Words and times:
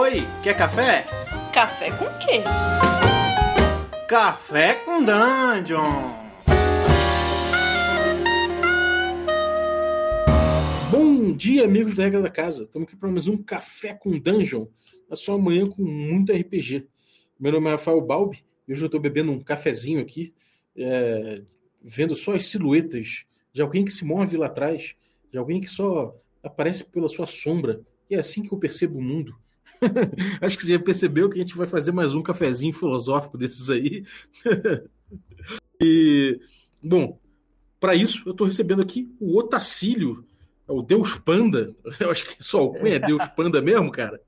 Oi, 0.00 0.22
quer 0.44 0.56
café? 0.56 1.04
Café 1.52 1.90
com 1.90 2.04
quê? 2.20 2.44
Café 4.06 4.74
com 4.84 5.02
Dungeon! 5.02 5.82
Bom 10.88 11.32
dia, 11.32 11.64
amigos 11.64 11.96
da 11.96 12.04
Regra 12.04 12.22
da 12.22 12.30
Casa. 12.30 12.62
Estamos 12.62 12.86
aqui 12.86 12.96
para 12.96 13.10
mais 13.10 13.26
um 13.26 13.36
Café 13.42 13.92
com 13.92 14.16
Dungeon, 14.16 14.68
na 15.10 15.16
sua 15.16 15.36
manhã 15.36 15.66
com 15.66 15.82
muito 15.82 16.32
RPG. 16.32 16.86
Meu 17.36 17.50
nome 17.50 17.66
é 17.66 17.72
Rafael 17.72 18.00
Balbi 18.00 18.44
e 18.68 18.72
hoje 18.72 18.82
eu 18.82 18.86
estou 18.86 19.00
bebendo 19.00 19.32
um 19.32 19.40
cafezinho 19.40 20.00
aqui, 20.00 20.32
é, 20.76 21.42
vendo 21.82 22.14
só 22.14 22.36
as 22.36 22.46
silhuetas 22.46 23.24
de 23.52 23.60
alguém 23.60 23.84
que 23.84 23.90
se 23.90 24.04
move 24.04 24.36
lá 24.36 24.46
atrás, 24.46 24.94
de 25.32 25.36
alguém 25.36 25.60
que 25.60 25.68
só 25.68 26.16
aparece 26.40 26.84
pela 26.84 27.08
sua 27.08 27.26
sombra. 27.26 27.80
E 28.08 28.14
é 28.14 28.20
assim 28.20 28.44
que 28.44 28.54
eu 28.54 28.58
percebo 28.58 29.00
o 29.00 29.02
mundo. 29.02 29.34
Acho 30.40 30.56
que 30.56 30.64
você 30.64 30.72
já 30.72 30.78
percebeu 30.78 31.28
que 31.28 31.38
a 31.38 31.42
gente 31.42 31.56
vai 31.56 31.66
fazer 31.66 31.92
mais 31.92 32.14
um 32.14 32.22
cafezinho 32.22 32.72
filosófico 32.72 33.38
desses 33.38 33.70
aí. 33.70 34.04
e, 35.80 36.40
bom, 36.82 37.18
para 37.80 37.94
isso 37.94 38.22
eu 38.26 38.32
estou 38.32 38.46
recebendo 38.46 38.82
aqui 38.82 39.08
o 39.20 39.38
Otacílio, 39.38 40.24
é 40.68 40.72
o 40.72 40.82
Deus 40.82 41.16
Panda. 41.16 41.74
Eu 41.98 42.10
acho 42.10 42.26
que 42.26 42.44
só 42.44 42.64
o 42.64 42.72
Cunha 42.74 42.96
é 42.96 42.98
Deus 42.98 43.26
Panda 43.28 43.60
mesmo, 43.60 43.90
cara. 43.90 44.20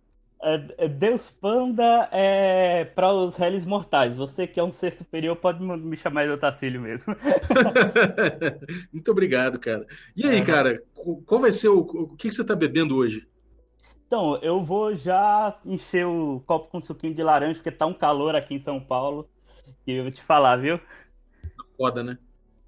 É, 0.43 0.89
Deus 0.89 1.29
Panda 1.29 2.09
é 2.11 2.87
para 2.87 3.13
os 3.13 3.37
réis 3.37 3.67
mortais. 3.67 4.17
Você 4.17 4.47
que 4.47 4.59
é 4.59 4.65
um 4.65 4.73
ser 4.73 4.93
superior 4.95 5.37
pode 5.37 5.63
me 5.63 5.97
chamar 5.99 6.25
de 6.25 6.31
Otacílio 6.31 6.81
mesmo. 6.81 7.15
Muito 8.91 9.11
obrigado, 9.11 9.59
cara. 9.59 9.87
E 10.17 10.27
aí, 10.27 10.43
cara, 10.43 10.83
qual 11.27 11.43
vai 11.43 11.53
ser 11.53 11.69
o, 11.69 11.81
o 11.81 12.17
que 12.17 12.33
você 12.33 12.41
está 12.41 12.57
bebendo 12.57 12.97
hoje? 12.97 13.29
Então, 14.11 14.37
eu 14.43 14.61
vou 14.61 14.93
já 14.93 15.57
encher 15.65 16.05
o 16.05 16.43
copo 16.45 16.69
com 16.69 16.81
suquinho 16.81 17.15
de 17.15 17.23
laranja, 17.23 17.55
porque 17.55 17.71
tá 17.71 17.87
um 17.87 17.95
calor 17.95 18.35
aqui 18.35 18.55
em 18.55 18.59
São 18.59 18.81
Paulo. 18.81 19.31
E 19.87 19.93
eu 19.93 20.03
vou 20.03 20.11
te 20.11 20.21
falar, 20.21 20.57
viu? 20.57 20.79
Tá 20.79 21.65
foda, 21.79 22.03
né? 22.03 22.19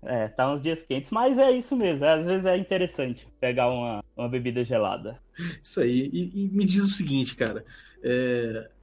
É, 0.03 0.29
tá 0.29 0.53
uns 0.53 0.63
dias 0.63 0.85
quentes, 0.85 1.11
mas 1.11 1.41
é 1.41 1.51
isso 1.51 1.75
mesmo. 1.75 2.07
Às 2.07 2.25
vezes 2.25 2.47
é 2.47 2.57
interessante 2.57 3.27
pegar 3.41 3.69
uma, 3.71 4.05
uma 4.17 4.29
bebida 4.29 4.63
gelada. 4.63 5.21
Isso 5.61 5.81
aí. 5.81 6.09
E, 6.13 6.45
e 6.45 6.49
me 6.51 6.65
diz 6.65 6.85
o 6.85 6.95
seguinte, 6.95 7.35
cara. 7.35 7.65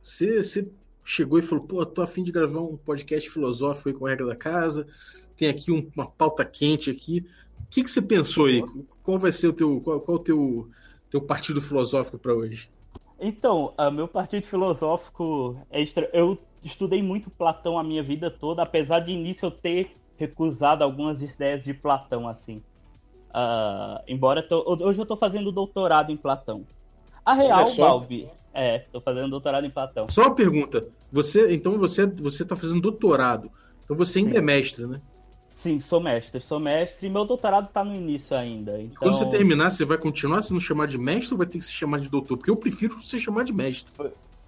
Você 0.02 0.60
é, 0.60 0.66
chegou 1.06 1.40
e 1.40 1.42
falou, 1.42 1.64
pô, 1.64 1.86
tô 1.86 2.02
afim 2.02 2.24
de 2.24 2.32
gravar 2.34 2.60
um 2.60 2.76
podcast 2.76 3.30
filosófico 3.30 3.88
aí 3.88 3.96
com 3.96 4.06
a 4.06 4.10
regra 4.10 4.28
da 4.28 4.36
casa. 4.36 4.86
Tem 5.38 5.48
aqui 5.48 5.72
um, 5.72 5.90
uma 5.96 6.08
pauta 6.08 6.44
quente 6.44 6.92
aqui. 6.92 7.26
O 7.58 7.68
que 7.70 7.88
você 7.88 8.02
pensou 8.02 8.48
aí? 8.48 8.62
Qual 9.02 9.18
vai 9.18 9.32
ser 9.32 9.48
o 9.48 9.54
teu. 9.54 9.80
Qual, 9.80 10.02
qual 10.02 10.18
o 10.18 10.22
teu 10.22 10.70
teu 11.10 11.22
partido 11.22 11.62
filosófico 11.62 12.18
para 12.18 12.34
hoje? 12.34 12.70
Então, 13.20 13.74
o 13.78 13.92
meu 13.92 14.08
partido 14.08 14.46
filosófico 14.46 15.60
é 15.70 15.82
extra... 15.82 16.10
eu 16.14 16.38
estudei 16.64 17.02
muito 17.02 17.30
Platão 17.30 17.78
a 17.78 17.84
minha 17.84 18.02
vida 18.02 18.32
toda, 18.32 18.62
apesar 18.62 19.00
de 19.00 19.12
início 19.12 19.46
eu 19.46 19.52
ter 19.52 19.96
recusado 20.18 20.84
algumas 20.84 21.22
ideias 21.22 21.64
de 21.64 21.74
Platão 21.74 22.28
assim. 22.28 22.62
Uh, 23.30 24.02
embora 24.08 24.42
tô... 24.42 24.64
hoje 24.82 25.00
eu 25.00 25.04
estou 25.04 25.18
fazendo 25.18 25.52
doutorado 25.52 26.12
em 26.12 26.18
Platão. 26.18 26.66
A 27.26 27.34
real, 27.34 27.66
Balbi, 27.78 28.30
é, 28.54 28.78
estou 28.78 29.02
fazendo 29.02 29.30
doutorado 29.30 29.66
em 29.66 29.70
Platão. 29.70 30.08
Só 30.10 30.24
uma 30.24 30.36
pergunta. 30.36 30.88
Você, 31.12 31.54
então 31.54 31.78
você 31.78 32.06
você 32.06 32.44
está 32.44 32.56
fazendo 32.56 32.82
doutorado. 32.82 33.52
Então 33.84 33.96
você 33.96 34.20
ainda 34.20 34.32
Sim. 34.32 34.38
é 34.38 34.42
mestre, 34.42 34.88
né? 34.88 35.02
Sim, 35.60 35.82
sou 35.82 36.00
mestre, 36.00 36.40
sou 36.40 36.58
mestre 36.58 37.08
e 37.08 37.10
meu 37.10 37.26
doutorado 37.26 37.68
está 37.68 37.84
no 37.84 37.94
início 37.94 38.34
ainda. 38.34 38.82
Então... 38.82 38.96
Quando 38.98 39.18
você 39.18 39.30
terminar, 39.30 39.70
você 39.70 39.84
vai 39.84 39.98
continuar 39.98 40.42
sendo 40.42 40.62
chamado 40.62 40.90
de 40.90 40.98
mestre 40.98 41.34
ou 41.34 41.38
vai 41.38 41.48
ter 41.48 41.58
que 41.58 41.66
se 41.66 41.74
chamar 41.74 42.00
de 42.00 42.08
doutor? 42.08 42.38
Porque 42.38 42.50
eu 42.50 42.56
prefiro 42.56 43.02
ser 43.02 43.20
chamado 43.20 43.48
de 43.48 43.52
mestre. 43.52 43.92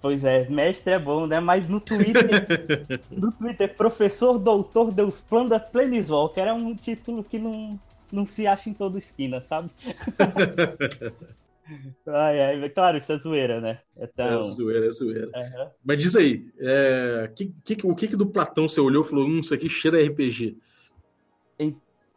Pois 0.01 0.23
é, 0.23 0.47
mestre 0.47 0.93
é 0.93 0.97
bom, 0.97 1.27
né? 1.27 1.41
Mas 1.41 1.67
no 1.67 1.81
Twitter, 1.81 2.47
no 3.11 3.29
Twitter, 3.33 3.75
professor, 3.75 4.39
doutor, 4.39 4.93
Deus 4.93 5.19
planda 5.19 5.59
Planeswalker 5.59 6.45
é 6.45 6.53
um 6.53 6.73
título 6.73 7.25
que 7.25 7.37
não, 7.37 7.77
não 8.09 8.25
se 8.25 8.47
acha 8.47 8.69
em 8.69 8.73
toda 8.73 8.97
esquina, 8.97 9.41
sabe? 9.41 9.69
ai, 12.07 12.41
ai, 12.41 12.69
claro, 12.69 12.97
isso 12.97 13.11
é 13.11 13.17
zoeira, 13.17 13.59
né? 13.59 13.79
Então... 13.97 14.37
É 14.37 14.39
zoeira, 14.39 14.87
é 14.87 14.91
zoeira. 14.91 15.25
Uhum. 15.25 15.67
Mas 15.83 16.01
diz 16.01 16.15
aí, 16.15 16.49
é, 16.57 17.29
que, 17.35 17.53
que, 17.65 17.85
o 17.85 17.93
que, 17.93 18.07
que 18.07 18.15
do 18.15 18.27
Platão 18.27 18.69
você 18.69 18.79
olhou 18.79 19.03
e 19.03 19.07
falou, 19.09 19.27
hum, 19.27 19.41
isso 19.41 19.53
aqui 19.53 19.67
cheira 19.67 20.01
RPG? 20.01 20.57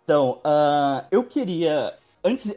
Então, 0.04 0.40
uh, 0.44 1.06
eu 1.10 1.24
queria. 1.24 1.94
Antes, 2.22 2.54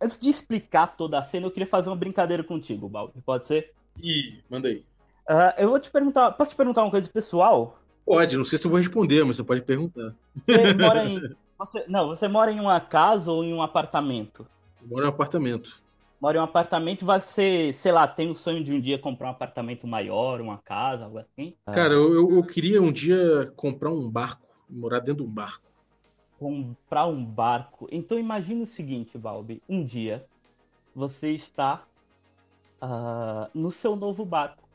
antes 0.00 0.18
de 0.18 0.30
explicar 0.30 0.96
toda 0.96 1.18
a 1.18 1.22
cena, 1.22 1.46
eu 1.46 1.50
queria 1.50 1.68
fazer 1.68 1.90
uma 1.90 1.96
brincadeira 1.96 2.42
contigo, 2.42 2.88
Balbi. 2.88 3.20
Pode 3.24 3.46
ser? 3.46 3.72
Ih, 4.02 4.40
manda 4.50 4.68
aí. 4.68 4.82
Uh, 5.28 5.52
eu 5.58 5.68
vou 5.68 5.78
te 5.78 5.90
perguntar. 5.90 6.32
Posso 6.32 6.52
te 6.52 6.56
perguntar 6.56 6.82
uma 6.82 6.90
coisa 6.90 7.08
pessoal? 7.08 7.78
Pode, 8.04 8.36
não 8.36 8.44
sei 8.44 8.58
se 8.58 8.66
eu 8.66 8.70
vou 8.70 8.80
responder, 8.80 9.24
mas 9.24 9.36
você 9.36 9.44
pode 9.44 9.62
perguntar. 9.62 10.14
Você 10.46 10.74
mora 10.74 11.04
em. 11.04 11.36
Você, 11.58 11.84
não, 11.88 12.08
você 12.08 12.28
mora 12.28 12.52
em 12.52 12.60
uma 12.60 12.80
casa 12.80 13.30
ou 13.30 13.42
em 13.42 13.52
um 13.52 13.62
apartamento? 13.62 14.46
Eu 14.80 14.88
moro 14.88 15.04
em 15.04 15.06
um 15.06 15.10
apartamento. 15.10 15.82
Mora 16.20 16.38
em 16.38 16.40
um 16.40 16.44
apartamento, 16.44 17.04
você, 17.04 17.72
sei 17.74 17.92
lá, 17.92 18.06
tem 18.06 18.30
o 18.30 18.34
sonho 18.34 18.64
de 18.64 18.72
um 18.72 18.80
dia 18.80 18.98
comprar 18.98 19.28
um 19.28 19.32
apartamento 19.32 19.86
maior, 19.86 20.40
uma 20.40 20.58
casa, 20.58 21.04
algo 21.04 21.18
assim? 21.18 21.54
Cara, 21.66 21.92
eu, 21.92 22.36
eu 22.36 22.42
queria 22.42 22.80
um 22.80 22.92
dia 22.92 23.52
comprar 23.56 23.90
um 23.90 24.08
barco, 24.08 24.46
morar 24.68 25.00
dentro 25.00 25.24
de 25.24 25.30
um 25.30 25.32
barco 25.32 25.66
comprar 26.38 27.06
um 27.06 27.24
barco. 27.24 27.88
Então 27.90 28.18
imagine 28.18 28.62
o 28.62 28.66
seguinte, 28.66 29.16
Balbi. 29.18 29.62
Um 29.68 29.84
dia 29.84 30.26
você 30.94 31.32
está 31.32 31.84
uh, 32.82 33.50
no 33.54 33.70
seu 33.70 33.96
novo 33.96 34.24
barco 34.24 34.66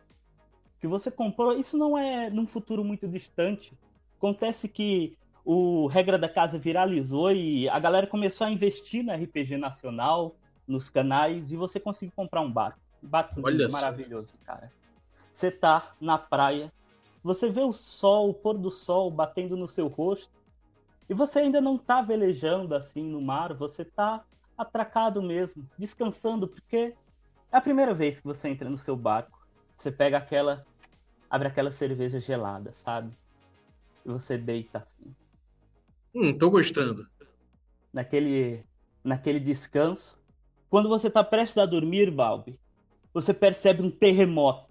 que 0.80 0.88
você 0.88 1.12
comprou. 1.12 1.54
Isso 1.54 1.78
não 1.78 1.98
é 1.98 2.30
num 2.30 2.48
futuro 2.48 2.84
muito 2.84 3.08
distante. 3.08 3.74
Acontece 4.18 4.68
que 4.68 5.18
o 5.46 5.88
regra 5.88 6.18
da 6.18 6.30
casa 6.30 6.58
viralizou 6.58 7.32
e 7.32 7.68
a 7.70 7.80
galera 7.80 8.08
começou 8.08 8.46
a 8.46 8.52
investir 8.52 9.04
no 9.04 9.14
RPG 9.14 9.58
nacional, 9.58 10.36
nos 10.68 10.90
canais 10.90 11.52
e 11.52 11.56
você 11.56 11.80
conseguiu 11.80 12.14
comprar 12.16 12.42
um 12.42 12.52
barco. 12.52 12.80
Barco 13.02 13.42
maravilhoso, 13.72 14.30
cara. 14.46 14.72
Você 15.34 15.50
tá 15.50 15.94
na 16.00 16.18
praia, 16.18 16.72
você 17.24 17.50
vê 17.50 17.62
o 17.62 17.74
sol, 17.74 18.30
o 18.30 18.34
pôr 18.34 18.58
do 18.58 18.70
sol 18.70 19.10
batendo 19.10 19.56
no 19.56 19.68
seu 19.68 19.88
rosto 19.88 20.41
e 21.12 21.14
você 21.14 21.40
ainda 21.40 21.60
não 21.60 21.76
está 21.76 22.02
velejando 22.02 22.74
assim 22.74 23.04
no 23.04 23.22
mar, 23.22 23.54
você 23.54 23.82
está 23.82 24.24
atracado 24.58 25.22
mesmo, 25.22 25.70
descansando, 25.78 26.48
porque 26.48 26.96
é 27.52 27.58
a 27.58 27.60
primeira 27.60 27.94
vez 27.94 28.22
que 28.22 28.26
você 28.26 28.48
entra 28.48 28.70
no 28.70 28.78
seu 28.78 28.96
barco. 28.96 29.46
Você 29.76 29.92
pega 29.92 30.18
aquela. 30.18 30.66
abre 31.30 31.50
aquela 31.50 31.70
cerveja 31.70 32.22
gelada, 32.22 32.72
sabe? 32.76 33.12
E 34.06 34.10
você 34.10 34.38
deita 34.38 34.78
assim. 34.78 35.14
Hum, 36.16 36.32
tô 36.38 36.50
gostando. 36.50 37.06
Naquele. 37.92 38.64
naquele 39.04 39.42
descanso. 39.42 40.18
Quando 40.70 40.88
você 40.88 41.10
tá 41.10 41.26
prestes 41.26 41.58
a 41.58 41.66
dormir, 41.66 42.10
Balbi, 42.10 42.58
você 43.14 43.34
percebe 43.34 43.84
um 43.84 43.92
terremoto 43.92 44.71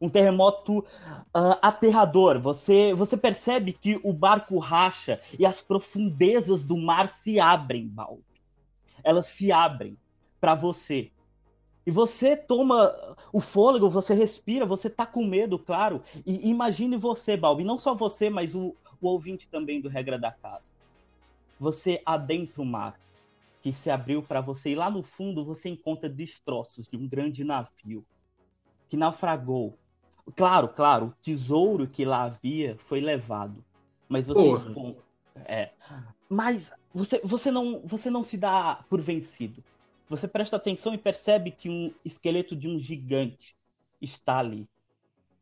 um 0.00 0.08
terremoto 0.08 0.78
uh, 0.78 1.58
aterrador. 1.60 2.40
Você, 2.40 2.92
você 2.94 3.16
percebe 3.16 3.72
que 3.72 4.00
o 4.02 4.12
barco 4.12 4.58
racha 4.58 5.20
e 5.38 5.44
as 5.44 5.60
profundezas 5.60 6.64
do 6.64 6.76
mar 6.76 7.08
se 7.08 7.38
abrem, 7.38 7.86
Balbi. 7.86 8.22
Elas 9.02 9.26
se 9.26 9.52
abrem 9.52 9.96
para 10.40 10.54
você. 10.54 11.10
E 11.86 11.90
você 11.90 12.36
toma 12.36 12.94
o 13.32 13.40
fôlego, 13.40 13.88
você 13.88 14.12
respira, 14.12 14.66
você 14.66 14.90
tá 14.90 15.06
com 15.06 15.24
medo, 15.24 15.58
claro. 15.58 16.02
E 16.26 16.48
imagine 16.50 16.96
você, 16.96 17.36
Balbi, 17.36 17.64
não 17.64 17.78
só 17.78 17.94
você, 17.94 18.28
mas 18.28 18.54
o, 18.54 18.76
o 19.00 19.08
ouvinte 19.08 19.48
também 19.48 19.80
do 19.80 19.88
Regra 19.88 20.18
da 20.18 20.30
Casa. 20.30 20.72
Você 21.58 22.02
adentra 22.04 22.60
o 22.60 22.64
mar 22.64 23.00
que 23.62 23.72
se 23.72 23.90
abriu 23.90 24.22
para 24.22 24.40
você 24.40 24.70
e 24.70 24.74
lá 24.74 24.90
no 24.90 25.02
fundo 25.02 25.44
você 25.44 25.68
encontra 25.68 26.08
destroços 26.08 26.86
de 26.86 26.96
um 26.96 27.08
grande 27.08 27.42
navio 27.42 28.04
que 28.88 28.96
naufragou 28.96 29.78
Claro, 30.36 30.68
claro, 30.68 31.06
o 31.06 31.12
tesouro 31.22 31.86
que 31.86 32.04
lá 32.04 32.24
havia 32.24 32.76
foi 32.78 33.00
levado. 33.00 33.64
Mas 34.08 34.26
você 34.26 34.42
é, 35.46 35.70
mas 36.28 36.72
você, 36.92 37.20
você, 37.22 37.50
não, 37.50 37.80
você 37.84 38.10
não 38.10 38.22
se 38.22 38.36
dá 38.36 38.84
por 38.88 39.00
vencido. 39.00 39.62
Você 40.08 40.26
presta 40.26 40.56
atenção 40.56 40.92
e 40.94 40.98
percebe 40.98 41.50
que 41.50 41.68
um 41.68 41.92
esqueleto 42.04 42.56
de 42.56 42.68
um 42.68 42.78
gigante 42.78 43.56
está 44.00 44.38
ali. 44.38 44.68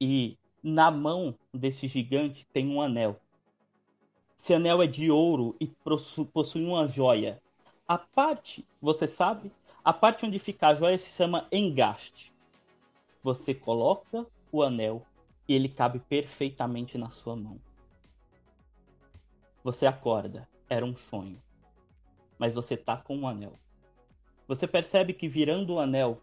E 0.01 0.37
na 0.63 0.91
mão 0.91 1.35
desse 1.53 1.89
gigante 1.89 2.47
tem 2.53 2.69
um 2.69 2.81
anel. 2.81 3.19
Esse 4.39 4.53
anel 4.55 4.83
é 4.83 4.87
de 4.87 5.11
ouro 5.11 5.57
e 5.59 5.67
possui 5.67 6.65
uma 6.65 6.87
joia. 6.87 7.41
A 7.89 7.97
parte, 7.97 8.67
você 8.83 9.07
sabe, 9.07 9.51
a 9.85 9.93
parte 9.93 10.27
onde 10.27 10.39
fica 10.39 10.69
a 10.69 10.75
joia 10.75 10.99
se 10.99 11.11
chama 11.11 11.47
engaste. 11.51 12.36
Você 13.27 13.53
coloca 13.53 14.25
o 14.53 14.63
anel 14.63 15.05
e 15.49 15.55
ele 15.57 15.69
cabe 15.69 15.99
perfeitamente 15.99 16.97
na 16.97 17.11
sua 17.11 17.35
mão. 17.35 17.59
Você 19.65 19.85
acorda, 19.85 20.49
era 20.69 20.87
um 20.87 20.97
sonho, 20.97 21.43
mas 22.39 22.55
você 22.55 22.77
tá 22.77 22.97
com 22.97 23.17
o 23.17 23.23
um 23.23 23.27
anel. 23.27 23.55
Você 24.47 24.65
percebe 24.69 25.13
que 25.13 25.27
virando 25.27 25.75
o 25.75 25.81
anel, 25.81 26.21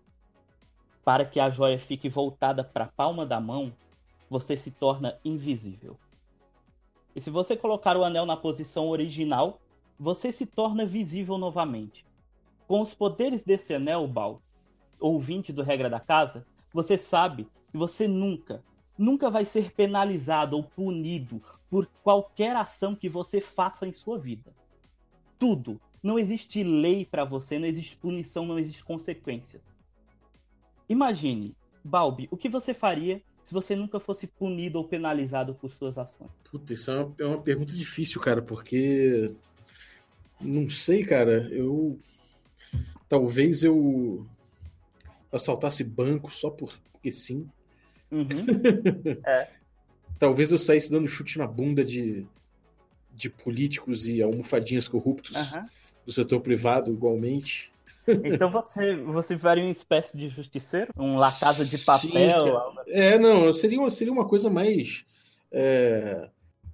para 1.04 1.26
que 1.26 1.42
a 1.42 1.50
joia 1.50 1.78
fique 1.78 2.08
voltada 2.08 2.64
para 2.64 2.86
a 2.86 2.92
palma 2.96 3.26
da 3.26 3.38
mão, 3.38 3.74
você 4.30 4.56
se 4.56 4.72
torna 4.72 5.20
invisível. 5.26 6.00
E 7.14 7.20
se 7.20 7.30
você 7.30 7.58
colocar 7.58 7.98
o 7.98 8.06
anel 8.06 8.26
na 8.26 8.38
posição 8.38 8.88
original, 8.88 9.60
você 10.00 10.32
se 10.32 10.46
torna 10.46 10.86
visível 10.86 11.38
novamente. 11.38 12.06
Com 12.66 12.80
os 12.80 12.96
poderes 12.96 13.44
desse 13.44 13.74
anel, 13.74 14.08
Bal, 14.08 14.42
ouvinte 15.02 15.52
do 15.52 15.64
Regra 15.64 15.90
da 15.90 16.00
Casa, 16.00 16.48
você 16.74 16.98
sabe 16.98 17.48
que 17.72 17.78
você 17.78 18.08
nunca, 18.08 18.64
nunca 18.98 19.30
vai 19.30 19.46
ser 19.46 19.72
penalizado 19.72 20.58
ou 20.58 20.64
punido 20.64 21.42
por 21.70 21.88
qualquer 22.04 22.56
ação 22.56 22.96
que 22.96 23.08
você 23.08 23.40
faça 23.40 23.88
em 23.88 23.94
sua 23.94 24.18
vida. 24.18 24.54
Tudo. 25.38 25.80
Não 26.02 26.20
existe 26.20 26.64
lei 26.64 27.06
para 27.06 27.24
você, 27.24 27.58
não 27.58 27.68
existe 27.68 27.96
punição, 27.96 28.46
não 28.46 28.60
existe 28.60 28.84
consequências. 28.84 29.62
Imagine, 30.90 31.56
Balbi, 31.84 32.28
o 32.30 32.36
que 32.36 32.50
você 32.50 32.74
faria 32.74 33.22
se 33.44 33.54
você 33.54 33.76
nunca 33.76 34.00
fosse 34.00 34.28
punido 34.28 34.78
ou 34.78 34.88
penalizado 34.88 35.54
por 35.56 35.70
suas 35.70 35.98
ações? 35.98 36.32
Puta, 36.50 36.74
isso 36.74 36.92
é 36.92 37.04
uma, 37.04 37.16
é 37.20 37.26
uma 37.26 37.42
pergunta 37.42 37.74
difícil, 37.74 38.20
cara, 38.22 38.42
porque. 38.42 39.34
Não 40.40 40.70
sei, 40.70 41.04
cara. 41.04 41.48
Eu. 41.50 41.98
Talvez 43.08 43.64
eu 43.64 44.26
assaltasse 45.34 45.84
banco 45.84 46.32
só 46.32 46.50
porque 46.50 47.12
sim. 47.12 47.50
Uhum. 48.12 48.46
é. 49.26 49.50
Talvez 50.20 50.52
eu 50.52 50.58
saísse 50.58 50.92
dando 50.92 51.08
chute 51.08 51.38
na 51.38 51.48
bunda 51.48 51.84
de, 51.84 52.26
de 53.12 53.30
políticos 53.30 54.08
e 54.08 54.22
almofadinhas 54.22 54.88
corruptos 54.88 55.36
uhum. 55.36 55.66
do 56.06 56.12
setor 56.12 56.40
privado, 56.40 56.92
igualmente. 56.92 57.72
Então 58.06 58.52
você, 58.52 58.98
você 58.98 59.38
faria 59.38 59.64
uma 59.64 59.72
espécie 59.72 60.18
de 60.18 60.28
justiceiro? 60.28 60.92
Um 60.98 61.16
La 61.16 61.32
Casa 61.32 61.66
de 61.66 61.78
Papel? 61.86 62.12
Sim, 62.12 62.92
é, 62.92 63.18
não, 63.18 63.54
seria 63.54 63.80
uma, 63.80 63.90
seria 63.90 64.12
uma 64.12 64.28
coisa 64.28 64.50
mais. 64.50 65.06
É, 65.50 66.30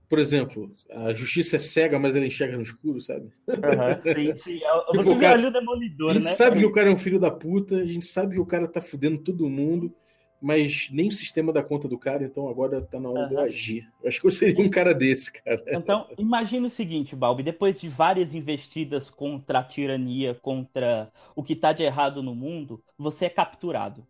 por 0.10 0.18
exemplo, 0.18 0.74
a 0.90 1.14
justiça 1.14 1.58
é 1.58 1.60
cega, 1.60 2.00
mas 2.00 2.16
ela 2.16 2.26
enxerga 2.26 2.58
no 2.58 2.64
escuro, 2.64 3.00
sabe? 3.00 3.30
Uhum, 3.48 4.02
sim, 4.02 4.36
sim. 4.38 4.60
É 4.64 4.74
você 4.92 5.10
tipo, 5.10 5.20
cara, 5.20 5.48
o 5.48 5.52
demolidor, 5.52 6.10
A 6.10 6.14
gente 6.16 6.24
né? 6.24 6.32
sabe 6.32 6.60
que 6.60 6.66
o 6.66 6.72
cara 6.72 6.90
é 6.90 6.92
um 6.92 6.98
filho 6.98 7.20
da 7.20 7.30
puta, 7.30 7.78
a 7.78 7.86
gente 7.86 8.08
sabe 8.08 8.34
que 8.34 8.42
o 8.42 8.46
cara 8.46 8.68
tá 8.68 8.82
fudendo 8.82 9.20
todo 9.20 9.48
mundo, 9.48 9.94
mas 10.42 10.90
nem 10.92 11.10
o 11.10 11.12
sistema 11.12 11.54
dá 11.54 11.62
conta 11.62 11.88
do 11.88 11.96
cara, 11.96 12.24
então 12.24 12.50
agora 12.50 12.82
tá 12.82 13.00
na 13.00 13.08
hora 13.08 13.22
uhum. 13.22 13.28
de 13.28 13.34
eu 13.36 13.40
agir. 13.40 13.88
Eu 14.02 14.10
acho 14.10 14.20
que 14.20 14.26
eu 14.26 14.32
seria 14.32 14.66
um 14.66 14.70
cara 14.70 14.96
desse, 14.96 15.32
cara. 15.32 15.64
Então, 15.68 16.08
imagina 16.18 16.66
o 16.66 16.72
seguinte, 16.72 17.16
Balbi, 17.16 17.44
depois 17.44 17.80
de 17.80 17.88
várias 17.88 18.34
investidas 18.34 19.12
contra 19.12 19.60
a 19.60 19.64
tirania, 19.64 20.34
contra 20.34 21.12
o 21.36 21.44
que 21.44 21.56
tá 21.56 21.72
de 21.72 21.84
errado 21.84 22.24
no 22.24 22.34
mundo, 22.34 22.82
você 22.98 23.26
é 23.26 23.30
capturado. 23.30 24.08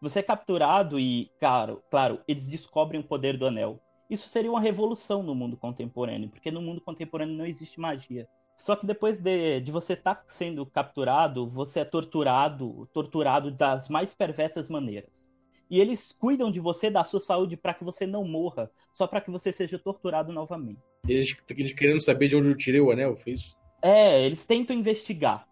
Você 0.00 0.20
é 0.20 0.22
capturado 0.22 0.98
e, 0.98 1.30
claro, 1.38 1.82
claro, 1.90 2.20
eles 2.26 2.48
descobrem 2.48 3.00
o 3.00 3.04
poder 3.04 3.36
do 3.36 3.46
anel 3.46 3.80
isso 4.08 4.28
seria 4.28 4.50
uma 4.50 4.60
revolução 4.60 5.22
no 5.22 5.34
mundo 5.34 5.56
contemporâneo, 5.56 6.28
porque 6.28 6.50
no 6.50 6.60
mundo 6.60 6.80
contemporâneo 6.80 7.36
não 7.36 7.46
existe 7.46 7.80
magia. 7.80 8.28
Só 8.56 8.76
que 8.76 8.86
depois 8.86 9.18
de, 9.18 9.60
de 9.60 9.72
você 9.72 9.94
estar 9.94 10.14
tá 10.14 10.24
sendo 10.28 10.64
capturado, 10.64 11.48
você 11.48 11.80
é 11.80 11.84
torturado, 11.84 12.88
torturado 12.92 13.50
das 13.50 13.88
mais 13.88 14.14
perversas 14.14 14.68
maneiras. 14.68 15.30
E 15.68 15.80
eles 15.80 16.12
cuidam 16.12 16.52
de 16.52 16.60
você, 16.60 16.90
da 16.90 17.02
sua 17.02 17.20
saúde, 17.20 17.56
para 17.56 17.74
que 17.74 17.82
você 17.82 18.06
não 18.06 18.24
morra, 18.24 18.70
só 18.92 19.06
para 19.06 19.20
que 19.20 19.30
você 19.30 19.52
seja 19.52 19.78
torturado 19.78 20.32
novamente. 20.32 20.80
Eles, 21.08 21.34
eles 21.50 21.72
querendo 21.72 22.00
saber 22.00 22.28
de 22.28 22.36
onde 22.36 22.48
eu 22.48 22.56
tirei 22.56 22.80
o 22.80 22.90
anel, 22.90 23.16
foi 23.16 23.32
isso? 23.32 23.56
É, 23.82 24.24
eles 24.24 24.46
tentam 24.46 24.76
investigar 24.76 25.48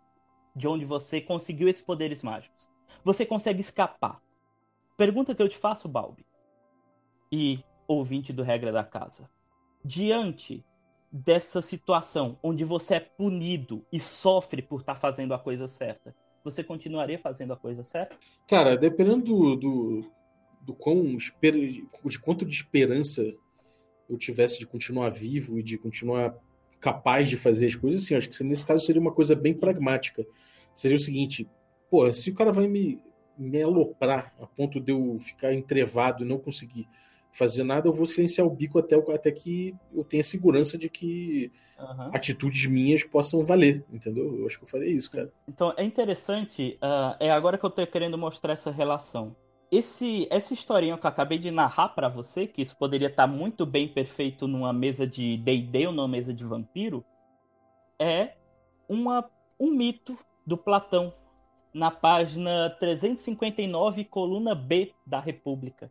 de 0.54 0.68
onde 0.68 0.84
você 0.84 1.20
conseguiu 1.20 1.68
esses 1.68 1.82
poderes 1.82 2.22
mágicos. 2.22 2.70
Você 3.04 3.26
consegue 3.26 3.60
escapar. 3.60 4.22
Pergunta 4.96 5.34
que 5.34 5.42
eu 5.42 5.48
te 5.48 5.56
faço, 5.56 5.88
Balbi. 5.88 6.24
E 7.30 7.60
ouvinte 7.86 8.32
do 8.32 8.42
Regra 8.42 8.72
da 8.72 8.84
Casa. 8.84 9.28
Diante 9.84 10.64
dessa 11.10 11.60
situação 11.60 12.38
onde 12.42 12.64
você 12.64 12.94
é 12.94 13.00
punido 13.00 13.84
e 13.92 14.00
sofre 14.00 14.62
por 14.62 14.80
estar 14.80 14.94
tá 14.94 15.00
fazendo 15.00 15.34
a 15.34 15.38
coisa 15.38 15.68
certa, 15.68 16.14
você 16.42 16.64
continuaria 16.64 17.18
fazendo 17.18 17.52
a 17.52 17.56
coisa 17.56 17.84
certa? 17.84 18.16
Cara, 18.48 18.76
dependendo 18.76 19.24
do, 19.24 19.56
do, 19.56 20.10
do 20.62 20.74
quão 20.74 21.16
de 21.16 22.18
quanto 22.18 22.44
de 22.44 22.54
esperança 22.54 23.22
eu 24.08 24.18
tivesse 24.18 24.58
de 24.58 24.66
continuar 24.66 25.10
vivo 25.10 25.58
e 25.58 25.62
de 25.62 25.78
continuar 25.78 26.34
capaz 26.80 27.28
de 27.28 27.36
fazer 27.36 27.66
as 27.66 27.76
coisas, 27.76 28.02
assim, 28.02 28.14
acho 28.14 28.28
que 28.28 28.42
nesse 28.42 28.66
caso 28.66 28.84
seria 28.84 29.00
uma 29.00 29.12
coisa 29.12 29.36
bem 29.36 29.54
pragmática. 29.54 30.26
Seria 30.74 30.96
o 30.96 31.00
seguinte, 31.00 31.48
pô, 31.88 32.10
se 32.10 32.30
o 32.30 32.34
cara 32.34 32.50
vai 32.50 32.66
me, 32.66 33.00
me 33.38 33.62
aloprar 33.62 34.34
a 34.40 34.46
ponto 34.46 34.80
de 34.80 34.90
eu 34.90 35.16
ficar 35.18 35.54
entrevado 35.54 36.24
e 36.24 36.26
não 36.26 36.38
conseguir 36.38 36.88
fazer 37.32 37.64
nada, 37.64 37.88
eu 37.88 37.92
vou 37.94 38.04
silenciar 38.04 38.46
o 38.46 38.50
bico 38.50 38.78
até, 38.78 38.94
até 38.94 39.32
que 39.32 39.74
eu 39.92 40.04
tenha 40.04 40.22
segurança 40.22 40.76
de 40.76 40.90
que 40.90 41.50
uhum. 41.78 42.10
atitudes 42.14 42.66
minhas 42.66 43.02
possam 43.04 43.42
valer, 43.42 43.82
entendeu? 43.90 44.38
Eu 44.38 44.46
acho 44.46 44.58
que 44.58 44.64
eu 44.64 44.68
falei 44.68 44.92
isso, 44.92 45.10
cara. 45.10 45.32
Então, 45.48 45.72
é 45.78 45.82
interessante, 45.82 46.78
uh, 46.82 47.16
é 47.18 47.30
agora 47.30 47.56
que 47.56 47.64
eu 47.64 47.70
tô 47.70 47.84
querendo 47.86 48.18
mostrar 48.18 48.52
essa 48.52 48.70
relação. 48.70 49.34
Esse, 49.70 50.28
essa 50.30 50.52
historinha 50.52 50.98
que 50.98 51.06
eu 51.06 51.08
acabei 51.08 51.38
de 51.38 51.50
narrar 51.50 51.88
para 51.88 52.06
você, 52.06 52.46
que 52.46 52.60
isso 52.60 52.76
poderia 52.76 53.08
estar 53.08 53.26
tá 53.26 53.32
muito 53.32 53.64
bem 53.64 53.88
perfeito 53.88 54.46
numa 54.46 54.72
mesa 54.72 55.06
de 55.06 55.38
D&D 55.38 55.86
ou 55.86 55.92
numa 55.94 56.08
mesa 56.08 56.34
de 56.34 56.44
vampiro, 56.44 57.02
é 57.98 58.34
uma, 58.86 59.24
um 59.58 59.70
mito 59.70 60.18
do 60.46 60.58
Platão, 60.58 61.14
na 61.72 61.90
página 61.90 62.68
359, 62.78 64.04
coluna 64.04 64.54
B 64.54 64.92
da 65.06 65.18
República 65.18 65.90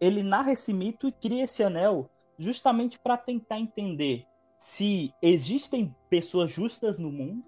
ele 0.00 0.22
narra 0.22 0.52
esse 0.52 0.72
mito 0.72 1.08
e 1.08 1.12
cria 1.12 1.44
esse 1.44 1.62
anel 1.62 2.10
justamente 2.38 2.98
para 2.98 3.16
tentar 3.16 3.58
entender 3.58 4.26
se 4.58 5.12
existem 5.22 5.94
pessoas 6.08 6.50
justas 6.50 6.98
no 6.98 7.10
mundo 7.10 7.44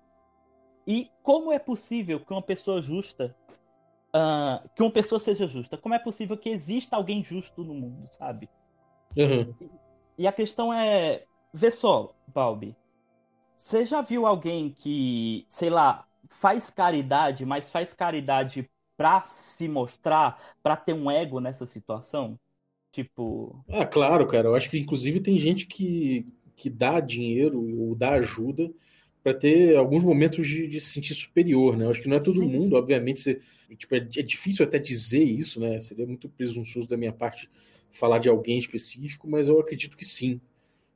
e 0.86 1.10
como 1.22 1.52
é 1.52 1.58
possível 1.58 2.20
que 2.20 2.32
uma 2.32 2.42
pessoa 2.42 2.80
justa 2.80 3.34
uh, 4.14 4.68
que 4.74 4.82
uma 4.82 4.90
pessoa 4.90 5.18
seja 5.18 5.46
justa 5.46 5.76
como 5.76 5.94
é 5.94 5.98
possível 5.98 6.36
que 6.36 6.48
exista 6.48 6.96
alguém 6.96 7.24
justo 7.24 7.64
no 7.64 7.74
mundo 7.74 8.06
sabe 8.12 8.48
uhum. 9.16 9.54
e, 9.60 10.22
e, 10.22 10.26
a 10.26 10.32
questão 10.32 10.72
é 10.72 11.24
vê 11.52 11.70
só 11.70 12.14
Balbi 12.28 12.76
você 13.56 13.84
já 13.84 14.02
viu 14.02 14.26
alguém 14.26 14.70
que 14.70 15.46
sei 15.48 15.70
lá 15.70 16.06
faz 16.28 16.70
caridade 16.70 17.44
mas 17.44 17.70
faz 17.70 17.92
caridade 17.92 18.70
para 18.96 19.22
se 19.24 19.68
mostrar, 19.68 20.40
para 20.62 20.76
ter 20.76 20.94
um 20.94 21.10
ego 21.10 21.38
nessa 21.38 21.66
situação? 21.66 22.38
Tipo. 22.96 23.62
Ah, 23.68 23.84
claro, 23.84 24.26
cara. 24.26 24.48
Eu 24.48 24.54
acho 24.54 24.70
que 24.70 24.78
inclusive 24.78 25.20
tem 25.20 25.38
gente 25.38 25.66
que, 25.66 26.26
que 26.56 26.70
dá 26.70 26.98
dinheiro 26.98 27.60
ou 27.78 27.94
dá 27.94 28.12
ajuda 28.12 28.72
para 29.22 29.34
ter 29.34 29.76
alguns 29.76 30.02
momentos 30.02 30.48
de, 30.48 30.66
de, 30.66 30.80
se 30.80 30.94
sentir 30.94 31.14
superior, 31.14 31.76
né? 31.76 31.84
Eu 31.84 31.90
acho 31.90 32.00
que 32.00 32.08
não 32.08 32.16
é 32.16 32.20
todo 32.20 32.40
Sim. 32.40 32.46
mundo, 32.48 32.74
obviamente. 32.74 33.20
Você, 33.20 33.38
tipo, 33.76 33.94
é, 33.94 33.98
é, 33.98 34.22
difícil 34.22 34.64
até 34.64 34.78
dizer 34.78 35.22
isso, 35.22 35.60
né? 35.60 35.78
Seria 35.78 36.06
muito 36.06 36.26
presunçoso 36.26 36.88
da 36.88 36.96
minha 36.96 37.12
parte 37.12 37.50
falar 37.90 38.18
de 38.18 38.30
alguém 38.30 38.56
específico, 38.56 39.28
mas 39.28 39.46
eu 39.46 39.60
acredito 39.60 39.94
que 39.94 40.04
sim. 40.06 40.40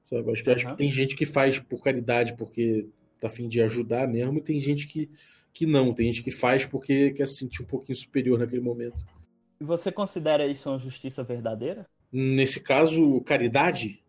Sabe? 0.02 0.32
Acho 0.32 0.42
que, 0.42 0.48
uhum. 0.48 0.56
acho 0.56 0.66
que 0.68 0.76
tem 0.78 0.90
gente 0.90 1.14
que 1.14 1.26
faz 1.26 1.58
por 1.58 1.82
caridade, 1.82 2.34
porque 2.34 2.86
tá 3.20 3.26
afim 3.26 3.46
de 3.46 3.60
ajudar 3.60 4.08
mesmo, 4.08 4.38
e 4.38 4.42
tem 4.42 4.58
gente 4.58 4.86
que 4.86 5.06
que 5.52 5.66
não. 5.66 5.92
Tem 5.92 6.06
gente 6.06 6.22
que 6.22 6.30
faz 6.30 6.64
porque 6.64 7.10
quer 7.10 7.28
se 7.28 7.34
sentir 7.34 7.62
um 7.62 7.66
pouquinho 7.66 7.96
superior 7.96 8.38
naquele 8.38 8.62
momento. 8.62 9.04
E 9.60 9.64
você 9.64 9.92
considera 9.92 10.46
isso 10.46 10.70
uma 10.70 10.78
justiça 10.78 11.22
verdadeira? 11.22 11.86
Nesse 12.12 12.60
caso, 12.60 13.20
caridade? 13.20 14.02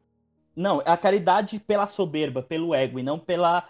Não, 0.55 0.81
a 0.85 0.97
caridade 0.97 1.59
pela 1.59 1.87
soberba, 1.87 2.41
pelo 2.41 2.73
ego, 2.73 2.99
e 2.99 3.03
não 3.03 3.19
pela, 3.19 3.67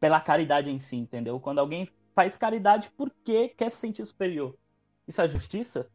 pela 0.00 0.20
caridade 0.20 0.70
em 0.70 0.78
si, 0.78 0.96
entendeu? 0.96 1.38
Quando 1.38 1.58
alguém 1.58 1.88
faz 2.14 2.36
caridade 2.36 2.90
porque 2.96 3.48
quer 3.48 3.70
se 3.70 3.78
sentir 3.78 4.04
superior. 4.06 4.56
Isso 5.06 5.20
é 5.20 5.28
justiça? 5.28 5.88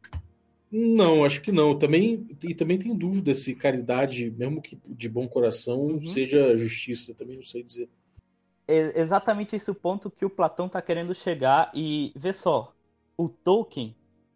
Não, 0.70 1.24
acho 1.24 1.40
que 1.40 1.52
não. 1.52 1.78
Também, 1.78 2.26
e 2.42 2.54
também 2.54 2.78
tem 2.78 2.96
dúvida 2.96 3.34
se 3.34 3.54
caridade, 3.54 4.30
mesmo 4.30 4.60
que 4.60 4.80
de 4.86 5.08
bom 5.08 5.28
coração, 5.28 5.80
uhum. 5.80 6.06
seja 6.06 6.56
justiça. 6.56 7.14
Também 7.14 7.36
não 7.36 7.44
sei 7.44 7.62
dizer 7.62 7.88
é 8.66 8.98
exatamente 8.98 9.54
esse 9.54 9.70
o 9.70 9.74
ponto 9.74 10.10
que 10.10 10.24
o 10.24 10.30
Platão 10.30 10.66
está 10.66 10.80
querendo 10.80 11.14
chegar. 11.14 11.70
E 11.74 12.12
vê 12.16 12.32
só, 12.32 12.74
o 13.16 13.28
Tolkien 13.28 13.94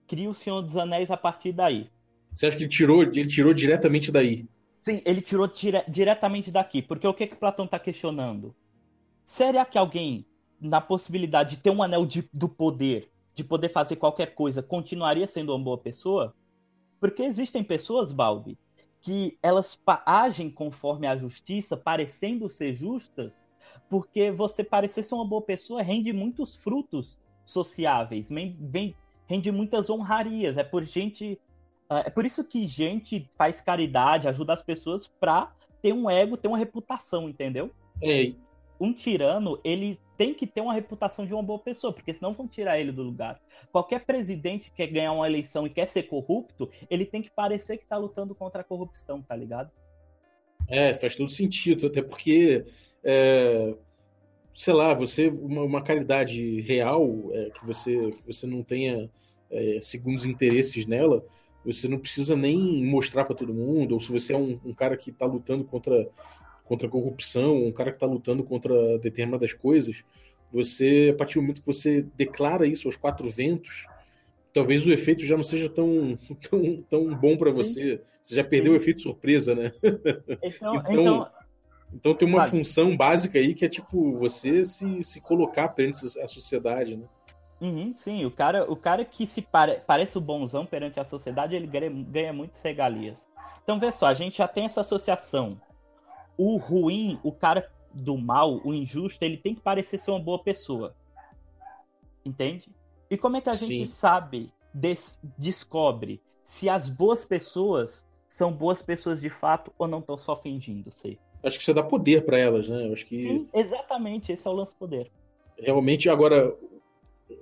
cria 0.09 0.29
o 0.29 0.35
Senhor 0.35 0.63
dos 0.63 0.77
Anéis 0.77 1.11
a 1.11 1.17
partir 1.17 1.53
daí. 1.53 1.89
Você 2.33 2.47
acha 2.47 2.57
que 2.57 2.63
ele 2.65 2.71
tirou, 2.71 3.03
ele 3.03 3.27
tirou 3.27 3.53
diretamente 3.53 4.11
daí? 4.11 4.49
Sim, 4.81 5.03
ele 5.05 5.21
tirou 5.21 5.47
dire 5.47 5.85
diretamente 5.87 6.51
daqui. 6.51 6.81
Porque 6.81 7.07
o 7.07 7.15
que, 7.15 7.27
que 7.27 7.37
Platão 7.37 7.67
está 7.67 7.79
questionando? 7.79 8.55
Será 9.23 9.65
que 9.65 9.77
alguém, 9.77 10.25
na 10.61 10.81
possibilidade 10.81 11.57
de 11.57 11.63
ter 11.63 11.71
um 11.71 11.83
anel 11.83 12.07
de, 12.07 12.29
do 12.33 12.49
poder, 12.49 13.11
de 13.35 13.45
poder 13.45 13.69
fazer 13.69 13.97
qualquer 13.97 14.35
coisa, 14.35 14.63
continuaria 14.63 15.27
sendo 15.27 15.53
uma 15.53 15.63
boa 15.63 15.79
pessoa? 15.79 16.35
Porque 16.99 17.23
existem 17.23 17.63
pessoas, 17.63 18.11
Balbi, 18.11 18.59
que 19.01 19.39
elas 19.43 19.79
agem 20.07 20.51
conforme 20.51 21.07
a 21.07 21.17
justiça, 21.17 21.77
parecendo 21.77 22.49
ser 22.49 22.75
justas, 22.75 23.47
porque 23.89 24.31
você 24.31 24.65
parecer 24.65 25.03
ser 25.03 25.15
uma 25.15 25.25
boa 25.25 25.43
pessoa 25.43 25.83
rende 25.83 26.13
muitos 26.13 26.57
frutos 26.57 27.21
sociáveis, 27.45 28.29
vem, 28.29 28.57
vem 28.59 28.95
rende 29.29 29.53
muitas 29.53 29.89
honrarias. 29.91 30.57
É 30.57 30.65
por 30.65 30.85
gente. 30.85 31.39
Uh, 31.91 32.05
é 32.07 32.11
por 32.11 32.25
isso 32.25 32.45
que 32.45 32.67
gente 32.67 33.29
faz 33.37 33.61
caridade, 33.61 34.29
ajuda 34.29 34.53
as 34.53 34.63
pessoas 34.63 35.07
pra 35.07 35.53
ter 35.81 35.93
um 35.93 36.11
ego, 36.11 36.37
ter 36.37 36.49
uma 36.49 36.59
reputação, 36.59 37.29
entendeu? 37.29 37.71
É. 38.03 38.33
Um 38.81 38.93
tirano, 38.93 39.59
ele 39.65 39.99
tem 40.17 40.35
que 40.35 40.47
ter 40.47 40.61
uma 40.61 40.75
reputação 40.75 41.25
de 41.25 41.33
uma 41.33 41.43
boa 41.43 41.59
pessoa, 41.59 41.93
porque 41.93 42.13
senão 42.13 42.35
vão 42.35 42.47
tirar 42.47 42.79
ele 42.79 42.93
do 42.93 43.03
lugar. 43.03 43.41
Qualquer 43.73 44.05
presidente 44.05 44.71
que 44.71 44.77
quer 44.77 44.89
ganhar 44.89 45.13
uma 45.13 45.27
eleição 45.27 45.67
e 45.67 45.71
quer 45.71 45.87
ser 45.87 46.05
corrupto, 46.05 46.69
ele 46.91 47.05
tem 47.07 47.23
que 47.23 47.31
parecer 47.31 47.79
que 47.79 47.87
tá 47.87 47.97
lutando 47.97 48.35
contra 48.35 48.61
a 48.61 48.65
corrupção, 48.65 49.23
tá 49.23 49.35
ligado? 49.35 49.71
É, 50.69 50.93
faz 50.93 51.15
todo 51.15 51.31
sentido, 51.31 51.87
até 51.87 52.03
porque, 52.03 52.67
é, 53.03 53.75
sei 54.59 54.75
lá, 54.75 54.93
você, 54.93 55.29
uma, 55.29 55.63
uma 55.63 55.81
caridade 55.81 56.61
real, 56.63 57.31
é, 57.33 57.51
que, 57.51 57.65
você, 57.65 58.11
que 58.11 58.27
você 58.27 58.45
não 58.45 58.61
tenha 58.61 59.09
é, 59.49 59.79
segundos 59.81 60.27
interesses 60.27 60.85
nela, 60.85 61.25
você 61.65 61.87
não 61.87 61.97
precisa 61.97 62.35
nem 62.35 62.85
mostrar 62.85 63.25
para 63.25 63.37
todo 63.37 63.55
mundo, 63.55 63.93
ou 63.93 64.01
se 64.01 64.11
você 64.11 64.33
é 64.33 64.37
um, 64.37 64.59
um 64.65 64.75
cara 64.75 64.97
que 64.97 65.11
está 65.11 65.25
lutando 65.27 65.63
contra, 65.63 66.09
contra 66.65 66.89
a 66.89 66.91
corrupção, 66.91 67.67
um 67.67 67.71
cara 67.71 67.93
que 67.93 67.99
está 67.99 68.07
lutando 68.07 68.43
contra 68.43 68.99
determinadas 68.99 69.53
coisas, 69.53 70.03
você, 70.53 71.13
a 71.15 71.17
partir 71.17 71.35
do 71.35 71.43
momento 71.43 71.61
que 71.61 71.67
você 71.67 72.05
declara 72.17 72.67
isso 72.67 72.89
aos 72.89 72.97
quatro 72.97 73.31
ventos, 73.31 73.87
talvez 74.53 74.85
o 74.85 74.93
efeito 74.93 75.25
já 75.25 75.37
não 75.37 75.45
seja 75.45 75.69
tão, 75.69 76.19
tão, 76.51 76.83
tão 76.89 77.15
bom 77.15 77.37
para 77.37 77.53
você. 77.53 78.01
Você 78.21 78.35
já 78.35 78.43
perdeu 78.43 78.73
Sim. 78.73 78.79
o 78.79 78.83
efeito 78.83 79.03
surpresa, 79.03 79.55
né? 79.55 79.71
Então, 80.43 80.75
então, 80.83 80.83
então, 80.91 81.31
então 81.93 82.15
tem 82.15 82.29
uma 82.29 82.47
função 82.47 82.97
básica 82.97 83.39
aí 83.39 83.55
que 83.55 83.65
é 83.65 83.69
tipo 83.69 84.13
você 84.13 84.65
se, 84.65 85.03
se 85.03 85.21
colocar 85.21 85.69
perante 85.71 86.05
a 86.21 86.29
sociedade, 86.29 86.97
né? 86.97 87.07
Uhum, 87.61 87.93
sim, 87.93 88.25
o 88.25 88.31
cara, 88.31 88.71
o 88.71 88.77
cara 88.77 89.05
que 89.05 89.27
se 89.27 89.43
pare, 89.43 89.81
parece 89.85 90.17
o 90.17 90.21
bonzão 90.21 90.65
perante 90.65 91.01
a 91.01 91.05
sociedade, 91.05 91.57
ele 91.57 91.67
ganha, 91.67 91.91
ganha 91.91 92.33
muitas 92.33 92.63
regalias. 92.63 93.29
Então, 93.65 93.81
vê 93.81 93.91
só, 93.91 94.07
a 94.07 94.15
gente 94.15 94.39
já 94.39 94.47
tem 94.47 94.65
essa 94.65 94.83
associação. 94.83 95.61
O 96.37 96.57
ruim, 96.57 97.19
o 97.23 97.33
cara 97.33 97.69
do 97.93 98.17
mal, 98.17 98.61
o 98.65 98.73
injusto, 98.73 99.25
ele 99.25 99.37
tem 99.37 99.55
que 99.55 99.61
parecer 99.61 99.99
ser 99.99 100.13
uma 100.13 100.21
boa 100.21 100.39
pessoa. 100.39 100.95
Entende? 102.25 102.71
E 103.11 103.17
como 103.17 103.37
é 103.37 103.41
que 103.41 103.49
a 103.49 103.53
Sim. 103.53 103.67
gente 103.67 103.87
sabe, 103.89 104.53
des 104.73 105.21
descobre 105.37 106.23
se 106.45 106.69
as 106.69 106.89
boas 106.89 107.25
pessoas 107.25 108.07
são 108.29 108.53
boas 108.53 108.83
pessoas 108.83 109.21
de 109.21 109.31
fato 109.31 109.73
ou 109.77 109.89
não 109.89 109.99
estão 109.99 110.17
só 110.17 110.37
fingindo 110.37 110.93
ser? 110.93 111.19
Acho 111.43 111.59
que 111.59 111.65
você 111.65 111.73
dá 111.73 111.83
poder 111.83 112.25
para 112.25 112.39
elas, 112.39 112.69
né? 112.69 112.87
Eu 112.87 112.93
acho 112.93 113.07
que... 113.07 113.19
Sim, 113.19 113.49
exatamente, 113.55 114.33
esse 114.33 114.47
é 114.47 114.51
o 114.51 114.55
lance 114.55 114.75
poder. 114.75 115.11
Realmente, 115.59 116.09
agora, 116.09 116.55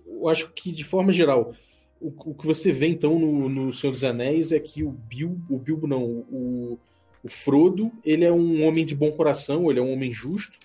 eu 0.06 0.28
acho 0.28 0.50
que 0.52 0.72
de 0.72 0.84
forma 0.84 1.12
geral, 1.12 1.54
o, 2.00 2.08
o 2.08 2.34
que 2.34 2.46
você 2.46 2.72
vê 2.72 2.88
então 2.88 3.18
no, 3.18 3.48
no 3.48 3.72
Senhor 3.72 3.92
dos 3.92 4.04
Anéis 4.04 4.52
é 4.52 4.60
que 4.60 4.82
o 4.82 4.90
Bilbo, 4.90 5.54
o 5.54 5.58
Bilbo 5.58 5.86
não, 5.86 6.02
o, 6.04 6.78
o 7.22 7.28
Frodo, 7.28 7.90
ele 8.04 8.24
é 8.24 8.32
um 8.32 8.64
homem 8.66 8.84
de 8.84 8.94
bom 8.94 9.10
coração, 9.12 9.70
ele 9.70 9.80
é 9.80 9.82
um 9.82 9.92
homem 9.92 10.12
justo, 10.12 10.58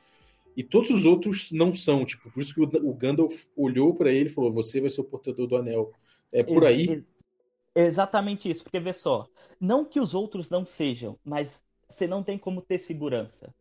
e 0.56 0.64
todos 0.64 0.90
os 0.90 1.06
outros 1.06 1.52
não 1.52 1.74
são, 1.74 2.06
tipo, 2.06 2.30
por 2.30 2.42
isso 2.42 2.54
que 2.54 2.62
o, 2.62 2.94
Gandalf 2.94 3.46
olhou 3.56 3.94
para 3.96 4.12
ele 4.12 4.30
e 4.30 4.34
falou: 4.34 4.52
"Você 4.52 4.82
vai 4.82 4.90
ser 4.90 5.02
o 5.02 5.06
portador 5.06 5.48
do 5.48 5.56
anel". 5.56 5.92
É 6.32 6.44
por 6.44 6.66
aí. 6.66 7.04
Exatamente 7.74 8.50
isso, 8.50 8.64
porque 8.64 8.80
vê 8.80 8.92
só, 8.92 9.26
não 9.60 9.86
que 9.86 10.00
os 10.00 10.14
outros 10.14 10.50
não 10.50 10.66
sejam, 10.66 11.18
mas 11.24 11.64
você 11.92 12.08
não 12.08 12.24
tem 12.24 12.38
como 12.38 12.62
ter 12.62 12.78
segurança. 12.78 13.54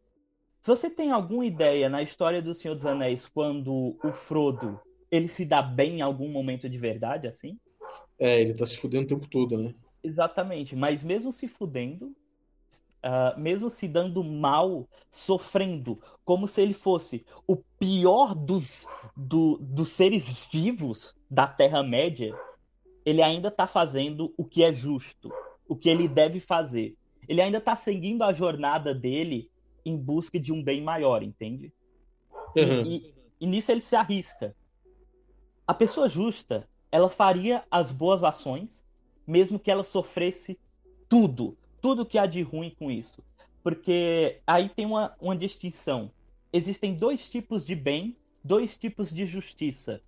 Você 0.62 0.90
tem 0.90 1.10
alguma 1.10 1.44
ideia 1.44 1.88
na 1.88 2.02
história 2.02 2.40
do 2.40 2.54
Senhor 2.54 2.74
dos 2.74 2.86
Anéis 2.86 3.26
quando 3.26 3.96
o 4.02 4.12
Frodo 4.12 4.80
ele 5.10 5.26
se 5.26 5.44
dá 5.44 5.60
bem 5.60 5.98
em 5.98 6.02
algum 6.02 6.30
momento 6.30 6.68
de 6.68 6.78
verdade, 6.78 7.26
assim? 7.26 7.58
É, 8.18 8.40
ele 8.40 8.54
tá 8.54 8.64
se 8.64 8.76
fudendo 8.76 9.04
o 9.04 9.08
tempo 9.08 9.28
todo, 9.28 9.58
né? 9.58 9.74
Exatamente, 10.02 10.76
mas 10.76 11.02
mesmo 11.02 11.32
se 11.32 11.48
fudendo, 11.48 12.14
uh, 13.04 13.38
mesmo 13.38 13.68
se 13.68 13.88
dando 13.88 14.22
mal, 14.22 14.88
sofrendo, 15.10 16.00
como 16.24 16.46
se 16.46 16.62
ele 16.62 16.74
fosse 16.74 17.24
o 17.46 17.56
pior 17.56 18.34
dos, 18.34 18.86
do, 19.16 19.58
dos 19.58 19.88
seres 19.88 20.46
vivos 20.50 21.14
da 21.28 21.46
Terra-média, 21.46 22.34
ele 23.04 23.22
ainda 23.22 23.48
está 23.48 23.66
fazendo 23.66 24.32
o 24.36 24.44
que 24.44 24.62
é 24.62 24.72
justo, 24.72 25.30
o 25.68 25.74
que 25.74 25.88
ele 25.88 26.06
deve 26.06 26.38
fazer. 26.38 26.96
Ele 27.30 27.40
ainda 27.40 27.58
está 27.58 27.76
seguindo 27.76 28.24
a 28.24 28.32
jornada 28.32 28.92
dele 28.92 29.48
em 29.84 29.96
busca 29.96 30.36
de 30.36 30.52
um 30.52 30.60
bem 30.60 30.82
maior, 30.82 31.22
entende? 31.22 31.72
Uhum. 32.56 32.84
E, 32.84 32.96
e, 32.96 33.14
e 33.42 33.46
nisso 33.46 33.70
ele 33.70 33.80
se 33.80 33.94
arrisca. 33.94 34.52
A 35.64 35.72
pessoa 35.72 36.08
justa, 36.08 36.68
ela 36.90 37.08
faria 37.08 37.62
as 37.70 37.92
boas 37.92 38.24
ações, 38.24 38.84
mesmo 39.24 39.60
que 39.60 39.70
ela 39.70 39.84
sofresse 39.84 40.58
tudo, 41.08 41.56
tudo 41.80 42.04
que 42.04 42.18
há 42.18 42.26
de 42.26 42.42
ruim 42.42 42.74
com 42.76 42.90
isso. 42.90 43.22
Porque 43.62 44.40
aí 44.44 44.68
tem 44.68 44.84
uma, 44.84 45.14
uma 45.20 45.36
distinção. 45.36 46.10
Existem 46.52 46.96
dois 46.96 47.28
tipos 47.28 47.64
de 47.64 47.76
bem, 47.76 48.16
dois 48.42 48.76
tipos 48.76 49.14
de 49.14 49.24
justiça. 49.24 50.02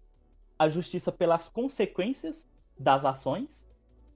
A 0.58 0.68
justiça 0.68 1.12
pelas 1.12 1.48
consequências 1.48 2.50
das 2.76 3.04
ações 3.04 3.64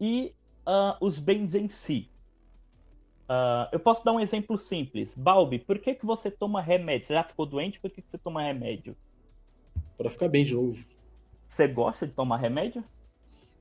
e 0.00 0.34
uh, 0.66 0.96
os 1.00 1.20
bens 1.20 1.54
em 1.54 1.68
si. 1.68 2.10
Uh, 3.28 3.68
eu 3.73 3.80
posso 3.80 4.04
dar 4.04 4.12
um 4.12 4.21
exemplo 4.21 4.56
simples. 4.56 5.14
Balbi, 5.16 5.59
por 5.59 5.78
que, 5.78 5.95
que 5.95 6.06
você 6.06 6.30
toma 6.30 6.61
remédio? 6.61 7.06
Você 7.06 7.14
já 7.14 7.25
ficou 7.25 7.45
doente? 7.45 7.80
Por 7.80 7.90
que, 7.90 8.00
que 8.00 8.11
você 8.11 8.18
toma 8.18 8.42
remédio? 8.42 8.97
Para 9.99 10.11
ficar 10.11 10.28
bem 10.28 10.45
de 10.45 10.54
novo. 10.54 10.85
Você 11.47 11.66
gosta 11.66 12.06
de 12.06 12.12
tomar 12.12 12.38
remédio? 12.38 12.85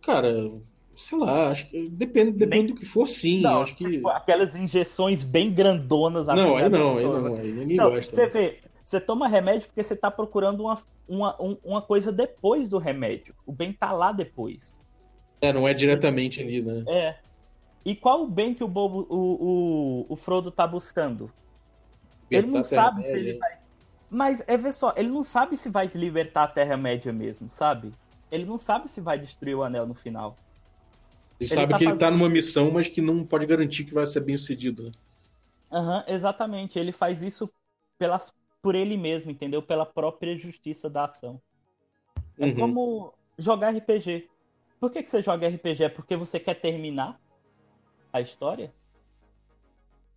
Cara, 0.02 0.52
Sei 0.96 1.18
lá, 1.18 1.50
acho 1.50 1.68
que 1.68 1.90
depende, 1.90 2.32
depende 2.32 2.68
do 2.72 2.80
que 2.80 2.86
for, 2.86 3.06
sim. 3.06 3.42
Não, 3.42 3.62
acho 3.62 3.76
que... 3.76 3.84
Tipo, 3.84 4.08
aquelas 4.08 4.56
injeções 4.56 5.26
bem 5.26 5.52
grandonas. 5.52 6.28
Não, 6.28 6.56
aí 6.56 6.70
não, 6.70 6.98
aí 6.98 7.04
não, 7.04 7.36
aí 7.36 7.52
ninguém 7.52 7.78
não, 7.78 7.92
gosta. 7.92 8.16
Você 8.16 8.28
vê, 8.28 8.60
você 8.86 9.02
toma 9.02 9.28
remédio 9.28 9.68
porque 9.68 9.84
você 9.84 9.94
está 9.94 10.10
procurando 10.10 10.62
uma, 10.62 10.82
uma, 11.08 11.36
uma 11.64 11.82
coisa 11.82 12.14
depois 12.14 12.70
do 12.70 12.78
remédio. 12.78 13.36
O 13.46 13.52
bem 13.52 13.74
tá 13.74 13.92
lá 13.92 14.14
depois. 14.14 14.72
É, 15.42 15.52
não 15.52 15.68
é 15.68 15.74
diretamente 15.74 16.42
ali, 16.42 16.62
né? 16.62 16.86
É. 16.88 17.16
E 17.86 17.96
qual 17.96 18.24
o 18.24 18.28
bem 18.28 18.56
que 18.56 18.64
o 18.64 18.68
Bobo, 18.68 19.06
o, 19.08 20.06
o, 20.10 20.14
o 20.14 20.16
Frodo 20.16 20.50
tá 20.50 20.66
buscando? 20.66 21.32
Ele 22.32 22.48
não 22.48 22.64
sabe 22.64 23.04
se 23.04 23.16
ele 23.16 23.38
vai. 23.38 23.58
Mas 24.10 24.44
é 24.48 24.58
ver 24.58 24.74
só, 24.74 24.92
ele 24.98 25.10
não 25.10 25.24
sabe 25.24 25.56
se 25.56 25.70
vai 25.70 25.88
libertar 25.94 26.44
a 26.44 26.48
Terra-média 26.48 27.14
mesmo, 27.14 27.50
sabe? 27.50 27.92
Ele 28.32 28.46
não 28.46 28.58
sabe 28.58 28.90
se 28.90 29.00
vai 29.00 29.20
destruir 29.20 29.56
o 29.56 29.64
anel 29.64 29.86
no 29.86 29.94
final. 29.94 30.36
Ele, 31.40 31.48
ele 31.48 31.50
sabe 31.50 31.74
tá 31.74 31.78
que 31.78 31.84
ele 31.84 31.96
tá 31.96 32.10
numa 32.10 32.30
missão, 32.30 32.72
mas 32.72 32.88
que 32.88 33.02
não 33.02 33.24
pode 33.24 33.46
garantir 33.46 33.84
que 33.84 33.94
vai 33.94 34.06
ser 34.06 34.22
bem 34.22 34.36
sucedido. 34.36 34.84
Né? 34.84 34.92
Aham, 35.72 35.98
uhum, 35.98 36.14
exatamente. 36.14 36.80
Ele 36.80 36.92
faz 36.92 37.22
isso 37.22 37.52
pelas, 38.00 38.34
por 38.62 38.74
ele 38.74 38.98
mesmo, 38.98 39.30
entendeu? 39.30 39.62
Pela 39.62 39.86
própria 39.86 40.36
justiça 40.36 40.90
da 40.90 41.06
ação. 41.06 41.40
É 42.40 42.46
uhum. 42.46 42.56
como 42.56 43.14
jogar 43.38 43.76
RPG. 43.76 44.28
Por 44.80 44.92
que, 44.92 45.04
que 45.04 45.10
você 45.10 45.22
joga 45.22 45.48
RPG? 45.48 45.84
É 45.84 45.90
porque 45.90 46.16
você 46.16 46.40
quer 46.40 46.56
terminar 46.56 47.20
a 48.18 48.22
história? 48.22 48.74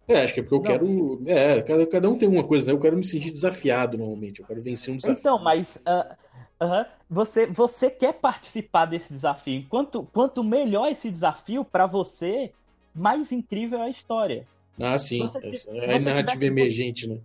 É, 0.06 0.22
acho 0.22 0.34
que 0.34 0.40
é 0.40 0.42
porque 0.42 0.54
eu 0.54 0.58
não. 0.60 0.64
quero. 0.64 1.22
É, 1.26 1.62
cada, 1.62 1.86
cada 1.86 2.10
um 2.10 2.16
tem 2.16 2.28
uma 2.28 2.44
coisa, 2.44 2.66
né? 2.66 2.72
Eu 2.72 2.80
quero 2.80 2.96
me 2.96 3.04
sentir 3.04 3.30
desafiado 3.30 3.98
normalmente. 3.98 4.40
Eu 4.40 4.46
quero 4.46 4.62
vencer 4.62 4.92
um 4.92 4.96
desafio. 4.96 5.20
Então, 5.20 5.38
mas 5.38 5.76
uh, 5.76 6.16
Uhum. 6.60 6.84
Você, 7.08 7.46
você 7.46 7.90
quer 7.90 8.14
participar 8.14 8.86
desse 8.86 9.12
desafio. 9.12 9.64
Quanto, 9.68 10.02
quanto 10.12 10.42
melhor 10.42 10.88
esse 10.88 11.08
desafio 11.08 11.64
para 11.64 11.86
você, 11.86 12.52
mais 12.94 13.30
incrível 13.30 13.80
é 13.80 13.86
a 13.86 13.90
história. 13.90 14.46
Ah, 14.80 14.98
sim. 14.98 15.20
Você, 15.20 15.68
é 15.70 15.96
a 15.96 16.00
narrativa 16.00 16.44
emergente, 16.44 17.06
né? 17.06 17.20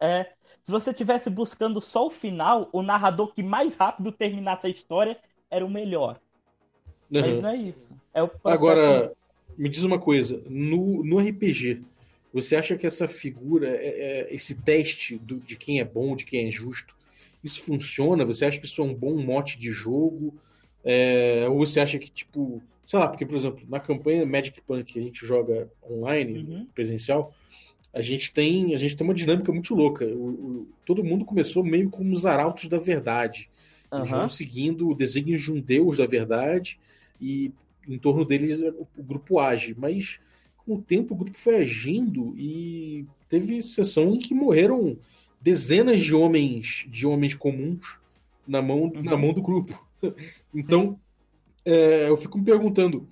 É. 0.00 0.32
Se 0.62 0.70
você 0.70 0.94
tivesse 0.94 1.28
buscando 1.28 1.80
só 1.80 2.06
o 2.06 2.10
final, 2.10 2.68
o 2.72 2.82
narrador 2.82 3.34
que 3.34 3.42
mais 3.42 3.76
rápido 3.76 4.10
terminasse 4.10 4.66
a 4.66 4.70
história 4.70 5.18
era 5.50 5.64
o 5.64 5.70
melhor. 5.70 6.18
Uhum. 7.10 7.20
Mas 7.20 7.42
não 7.42 7.48
é 7.50 7.56
isso. 7.56 7.94
É 8.14 8.22
o 8.22 8.30
Agora, 8.44 9.12
me 9.56 9.68
diz 9.68 9.84
uma 9.84 9.98
coisa. 9.98 10.42
No, 10.48 11.04
no 11.04 11.18
RPG, 11.18 11.82
você 12.32 12.56
acha 12.56 12.76
que 12.76 12.86
essa 12.86 13.06
figura, 13.06 13.68
é, 13.68 13.86
é, 13.86 14.34
esse 14.34 14.56
teste 14.56 15.16
do, 15.16 15.38
de 15.38 15.56
quem 15.56 15.80
é 15.80 15.84
bom, 15.84 16.16
de 16.16 16.24
quem 16.24 16.48
é 16.48 16.50
justo, 16.50 16.94
isso 17.42 17.62
funciona? 17.62 18.24
Você 18.24 18.44
acha 18.44 18.58
que 18.58 18.66
isso 18.66 18.82
é 18.82 18.84
um 18.84 18.94
bom 18.94 19.16
mote 19.16 19.58
de 19.58 19.70
jogo? 19.70 20.34
É, 20.82 21.46
ou 21.48 21.58
você 21.58 21.78
acha 21.78 21.98
que, 21.98 22.10
tipo, 22.10 22.62
sei 22.84 22.98
lá, 22.98 23.08
porque, 23.08 23.24
por 23.24 23.36
exemplo, 23.36 23.64
na 23.68 23.78
campanha 23.78 24.26
Magic 24.26 24.60
Punk 24.62 24.92
que 24.92 24.98
a 24.98 25.02
gente 25.02 25.24
joga 25.24 25.70
online, 25.88 26.38
uhum. 26.38 26.66
presencial, 26.74 27.32
a 27.92 28.00
gente 28.00 28.32
tem 28.32 28.74
a 28.74 28.76
gente 28.76 28.96
tem 28.96 29.06
uma 29.06 29.14
dinâmica 29.14 29.52
muito 29.52 29.74
louca. 29.74 30.04
O, 30.04 30.28
o, 30.28 30.68
todo 30.84 31.04
mundo 31.04 31.24
começou 31.24 31.62
meio 31.62 31.88
como 31.88 32.12
os 32.12 32.26
arautos 32.26 32.68
da 32.68 32.78
verdade. 32.78 33.48
Uhum. 33.92 34.00
Eles 34.00 34.10
vão 34.10 34.28
seguindo 34.28 34.88
o 34.88 34.94
desígnio 34.94 35.38
de 35.38 35.52
um 35.52 35.60
deus 35.60 35.98
da 35.98 36.06
verdade 36.06 36.78
e 37.20 37.52
em 37.88 37.98
torno 37.98 38.24
deles 38.24 38.60
o, 38.60 38.86
o 38.96 39.02
grupo 39.02 39.38
age. 39.38 39.74
Mas 39.78 40.18
com 40.56 40.74
o 40.74 40.82
tempo 40.82 41.14
o 41.14 41.16
grupo 41.16 41.36
foi 41.36 41.56
agindo 41.56 42.34
e 42.36 43.06
teve 43.28 43.62
sessão 43.62 44.14
em 44.14 44.18
que 44.18 44.34
morreram 44.34 44.96
dezenas 45.40 46.02
de 46.02 46.14
homens 46.14 46.86
de 46.88 47.06
homens 47.06 47.34
comuns 47.34 47.98
na 48.46 48.62
mão, 48.62 48.84
uhum. 48.84 49.02
na 49.02 49.16
mão 49.16 49.32
do 49.32 49.42
grupo. 49.42 49.84
Então, 50.54 51.00
é, 51.64 52.10
eu 52.10 52.16
fico 52.16 52.36
me 52.36 52.44
perguntando, 52.44 53.08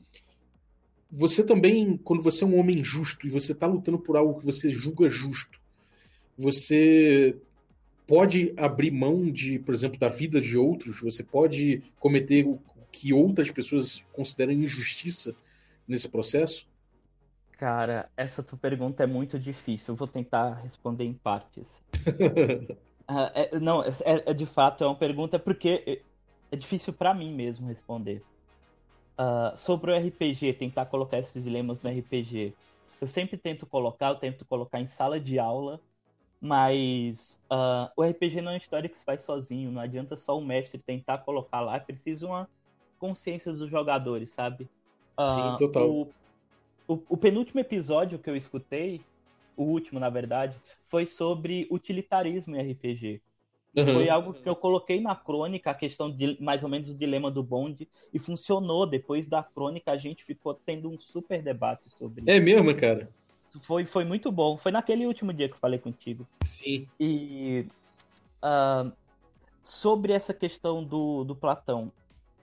você 1.11 1.43
também, 1.43 1.97
quando 1.97 2.23
você 2.23 2.45
é 2.45 2.47
um 2.47 2.59
homem 2.59 2.85
justo 2.85 3.27
e 3.27 3.31
você 3.31 3.53
está 3.53 3.67
lutando 3.67 3.99
por 3.99 4.17
algo 4.17 4.39
que 4.39 4.45
você 4.45 4.71
julga 4.71 5.09
justo, 5.09 5.59
você 6.37 7.35
pode 8.07 8.53
abrir 8.57 8.91
mão 8.91 9.31
de, 9.31 9.59
por 9.59 9.75
exemplo, 9.75 9.99
da 9.99 10.09
vida 10.09 10.41
de 10.41 10.59
outros, 10.59 11.01
você 11.01 11.23
pode 11.23 11.83
cometer 11.99 12.47
que 12.93 13.13
outras 13.13 13.51
pessoas 13.51 14.05
consideram 14.13 14.53
injustiça 14.53 15.35
nesse 15.89 16.09
processo? 16.09 16.67
Cara, 17.63 18.11
essa 18.17 18.43
tua 18.43 18.59
pergunta 18.59 19.03
é 19.03 19.07
muito 19.07 19.39
difícil. 19.39 19.93
Eu 19.93 19.97
vou 19.97 20.07
tentar 20.07 20.55
responder 20.55 21.05
em 21.05 21.15
partes. 21.15 21.83
uh, 21.97 22.77
é, 23.35 23.59
não, 23.59 23.83
é, 23.83 23.91
é, 24.05 24.35
de 24.35 24.45
fato 24.45 24.85
é 24.85 24.87
uma 24.87 24.97
pergunta 24.97 25.39
porque 25.39 26.03
é 26.51 26.57
difícil 26.57 26.93
para 26.93 27.15
mim 27.15 27.33
mesmo 27.33 27.67
responder. 27.67 28.23
Uh, 29.19 29.57
sobre 29.57 29.93
o 29.93 29.97
RPG, 29.97 30.55
tentar 30.55 30.87
colocar 30.87 31.19
esses 31.19 31.43
dilemas 31.43 31.81
no 31.81 31.91
RPG. 31.91 32.53
Eu 33.01 33.07
sempre 33.07 33.37
tento 33.37 33.65
colocar, 33.67 34.09
eu 34.09 34.17
tento 34.17 34.45
colocar 34.45 34.81
em 34.81 34.87
sala 34.87 35.21
de 35.21 35.39
aula, 35.39 35.81
mas 36.41 37.41
uh, 37.49 37.89
o 37.97 38.03
RPG 38.03 38.41
não 38.41 38.51
é 38.51 38.55
uma 38.55 38.59
história 38.59 38.89
que 38.89 38.99
se 38.99 39.05
faz 39.05 39.23
sozinho, 39.23 39.71
não 39.71 39.81
adianta 39.81 40.17
só 40.17 40.37
o 40.37 40.45
mestre 40.45 40.83
tentar 40.83 41.19
colocar 41.19 41.61
lá, 41.61 41.77
é 41.77 41.81
preciso 41.81 42.27
uma 42.27 42.49
consciência 43.03 43.53
dos 43.53 43.69
jogadores, 43.69 44.31
sabe? 44.31 44.69
Uh, 45.19 45.35
Sim, 45.35 45.59
total. 45.59 45.91
O, 45.91 46.09
o, 46.87 47.03
o 47.09 47.17
penúltimo 47.17 47.59
episódio 47.59 48.17
que 48.17 48.31
eu 48.31 48.37
escutei, 48.37 49.01
o 49.57 49.65
último, 49.65 49.99
na 49.99 50.09
verdade, 50.09 50.57
foi 50.85 51.05
sobre 51.05 51.67
utilitarismo 51.69 52.55
em 52.55 52.71
RPG. 52.71 53.21
Uhum. 53.77 53.85
Foi 53.87 54.09
algo 54.09 54.35
que 54.35 54.49
eu 54.49 54.55
coloquei 54.55 55.01
na 55.01 55.17
crônica, 55.17 55.69
a 55.69 55.75
questão 55.75 56.09
de 56.09 56.41
mais 56.41 56.63
ou 56.63 56.69
menos 56.69 56.89
o 56.89 56.95
dilema 56.95 57.29
do 57.29 57.43
bonde, 57.43 57.89
e 58.15 58.21
funcionou. 58.21 58.87
Depois 58.87 59.27
da 59.27 59.43
crônica, 59.43 59.91
a 59.91 59.97
gente 59.97 60.23
ficou 60.23 60.55
tendo 60.55 60.89
um 60.89 60.97
super 60.97 61.43
debate 61.43 61.83
sobre 61.89 62.23
É 62.27 62.39
mesmo, 62.39 62.73
cara? 62.77 63.09
Foi, 63.63 63.85
foi 63.85 64.05
muito 64.05 64.31
bom. 64.31 64.57
Foi 64.57 64.71
naquele 64.71 65.07
último 65.07 65.33
dia 65.33 65.49
que 65.49 65.55
eu 65.55 65.59
falei 65.59 65.81
contigo. 65.81 66.25
Sim. 66.45 66.87
E 67.01 67.67
uh, 68.45 68.93
sobre 69.61 70.13
essa 70.13 70.33
questão 70.33 70.85
do, 70.85 71.25
do 71.25 71.35
Platão, 71.35 71.91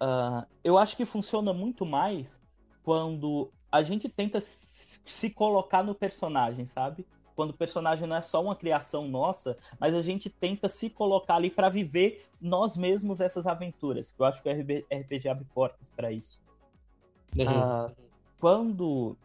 uh, 0.01 0.45
eu 0.63 0.77
acho 0.77 0.95
que 0.95 1.05
funciona 1.05 1.53
muito 1.53 1.85
mais 1.85 2.41
quando 2.83 3.51
a 3.71 3.83
gente 3.83 4.09
tenta 4.09 4.39
se 4.41 5.29
colocar 5.29 5.83
no 5.83 5.93
personagem, 5.93 6.65
sabe? 6.65 7.05
Quando 7.35 7.51
o 7.51 7.57
personagem 7.57 8.07
não 8.07 8.15
é 8.15 8.21
só 8.21 8.41
uma 8.41 8.55
criação 8.55 9.07
nossa, 9.07 9.57
mas 9.79 9.93
a 9.93 10.01
gente 10.01 10.29
tenta 10.29 10.67
se 10.67 10.89
colocar 10.89 11.35
ali 11.35 11.49
para 11.49 11.69
viver 11.69 12.25
nós 12.41 12.75
mesmos 12.75 13.21
essas 13.21 13.47
aventuras. 13.47 14.13
Eu 14.17 14.25
acho 14.25 14.41
que 14.41 14.49
o 14.49 14.51
RPG 14.51 15.29
abre 15.29 15.45
portas 15.53 15.89
para 15.89 16.11
isso. 16.11 16.41
Uhum. 17.37 17.45
Uh, 17.45 17.91
quando, 18.39 19.17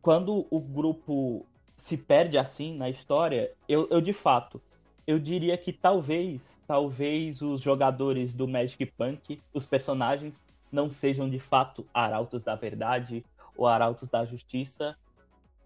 quando 0.00 0.46
o 0.50 0.60
grupo 0.60 1.46
se 1.76 1.96
perde 1.96 2.36
assim 2.36 2.76
na 2.76 2.88
história, 2.90 3.52
eu, 3.68 3.86
eu 3.90 4.00
de 4.00 4.12
fato, 4.12 4.60
eu 5.08 5.18
diria 5.18 5.56
que 5.56 5.72
talvez, 5.72 6.60
talvez 6.66 7.40
os 7.40 7.62
jogadores 7.62 8.34
do 8.34 8.46
Magic 8.46 8.84
Punk, 8.84 9.40
os 9.54 9.64
personagens, 9.64 10.38
não 10.70 10.90
sejam 10.90 11.30
de 11.30 11.38
fato 11.38 11.88
arautos 11.94 12.44
da 12.44 12.54
verdade 12.54 13.24
ou 13.56 13.66
arautos 13.66 14.10
da 14.10 14.26
justiça, 14.26 14.98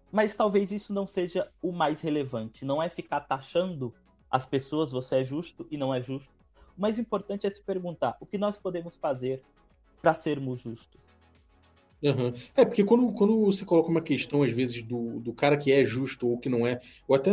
mas 0.09 0.33
talvez 0.33 0.71
isso 0.71 0.93
não 0.93 1.05
seja 1.05 1.51
o 1.61 1.73
mais 1.73 1.99
relevante. 1.99 2.63
Não 2.63 2.81
é 2.81 2.87
ficar 2.87 3.19
taxando 3.19 3.93
as 4.31 4.45
pessoas, 4.45 4.93
você 4.93 5.17
é 5.17 5.25
justo 5.25 5.67
e 5.69 5.75
não 5.75 5.93
é 5.93 6.01
justo. 6.01 6.31
O 6.77 6.81
mais 6.81 6.97
importante 6.97 7.45
é 7.45 7.49
se 7.49 7.61
perguntar 7.61 8.15
o 8.21 8.25
que 8.25 8.37
nós 8.37 8.57
podemos 8.57 8.95
fazer 8.95 9.43
para 10.01 10.13
sermos 10.13 10.61
justos. 10.61 11.01
Uhum. 12.03 12.33
É, 12.55 12.65
porque 12.65 12.83
quando, 12.83 13.11
quando 13.13 13.45
você 13.45 13.63
coloca 13.63 13.89
uma 13.89 14.01
questão, 14.01 14.43
às 14.43 14.51
vezes, 14.51 14.81
do, 14.81 15.21
do 15.21 15.31
cara 15.31 15.55
que 15.55 15.71
é 15.71 15.85
justo 15.85 16.27
ou 16.27 16.37
que 16.37 16.49
não 16.49 16.67
é, 16.67 16.81
ou 17.07 17.15
até 17.15 17.31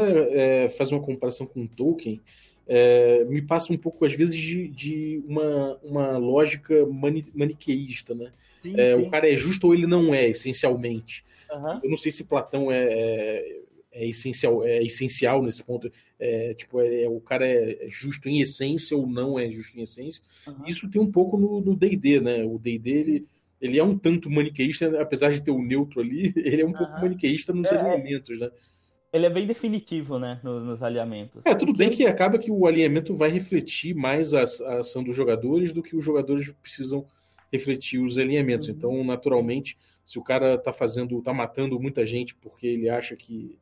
é, 0.64 0.68
faz 0.68 0.92
uma 0.92 1.01
comparação 1.01 1.45
com 1.45 1.66
Tolkien, 1.66 2.21
é, 2.68 3.25
me 3.25 3.42
passa 3.42 3.73
um 3.73 3.77
pouco, 3.77 4.05
às 4.05 4.14
vezes, 4.14 4.37
de, 4.37 4.68
de 4.68 5.25
uma, 5.27 5.77
uma 5.83 6.18
lógica 6.18 6.87
mani, 6.87 7.27
maniqueísta, 7.35 8.14
né? 8.14 8.31
Sim, 8.62 8.79
é, 8.79 8.95
sim. 8.95 9.03
O 9.03 9.11
cara 9.11 9.29
é 9.29 9.35
justo 9.35 9.66
ou 9.66 9.75
ele 9.75 9.88
não 9.88 10.14
é, 10.14 10.29
essencialmente. 10.29 11.25
Uhum. 11.53 11.81
Eu 11.83 11.90
não 11.90 11.97
sei 11.97 12.12
se 12.12 12.23
Platão 12.23 12.71
é, 12.71 12.85
é, 12.85 13.61
é, 13.90 14.09
essencial, 14.09 14.64
é 14.64 14.81
essencial 14.85 15.42
nesse 15.42 15.64
ponto. 15.64 15.90
É, 16.16 16.55
tipo, 16.55 16.81
é, 16.81 17.03
é 17.03 17.09
o 17.09 17.21
cara 17.21 17.45
é 17.45 17.87
justo 17.88 18.29
em 18.29 18.40
essência 18.40 18.97
ou 18.97 19.05
não 19.05 19.37
é 19.37 19.51
justo 19.51 19.77
em 19.77 19.83
essência. 19.83 20.23
Uhum. 20.47 20.64
Isso 20.64 20.88
tem 20.88 21.03
um 21.03 21.11
pouco 21.11 21.37
no 21.37 21.75
D&D, 21.75 22.21
né? 22.21 22.45
O 22.45 22.57
D&D, 22.57 22.90
ele, 22.90 23.27
ele 23.61 23.79
é 23.79 23.85
um 23.85 23.96
tanto 23.96 24.31
maniqueísta, 24.31 25.01
apesar 25.01 25.33
de 25.33 25.42
ter 25.42 25.51
o 25.51 25.62
neutro 25.62 26.01
ali, 26.01 26.33
ele 26.37 26.62
é 26.62 26.64
um 26.64 26.68
uhum. 26.68 26.75
pouco 26.75 26.92
maniqueísta 27.01 27.53
nos 27.53 27.70
elementos, 27.70 28.40
né? 28.40 28.51
ele 29.12 29.27
é 29.27 29.31
bem 29.31 29.46
definitivo, 29.46 30.18
né, 30.18 30.40
nos, 30.42 30.64
nos 30.64 30.83
alinhamentos. 30.83 31.44
É, 31.44 31.55
tudo 31.55 31.73
bem 31.73 31.90
que 31.90 32.07
acaba 32.07 32.38
que 32.38 32.51
o 32.51 32.66
alinhamento 32.66 33.14
vai 33.14 33.29
refletir 33.29 33.94
mais 33.94 34.33
a, 34.35 34.42
a, 34.42 34.81
ação 34.81 35.03
dos 35.03 35.16
jogadores 35.16 35.73
do 35.73 35.83
que 35.83 35.96
os 35.96 36.05
jogadores 36.05 36.53
precisam 36.62 37.05
refletir 37.53 38.01
os 38.01 38.18
alinhamentos. 38.18 38.68
Uhum. 38.68 38.75
Então, 38.75 39.05
naturalmente, 39.05 39.77
se 40.05 40.18
o 40.18 40.23
cara 40.23 40.57
tá 40.57 40.73
fazendo, 40.73 41.20
tá 41.23 41.33
matando 41.33 41.79
muita 41.81 42.07
gente 42.07 42.35
porque 42.37 42.66
ele 42.66 42.88
acha 42.88 43.16
que, 43.16 43.59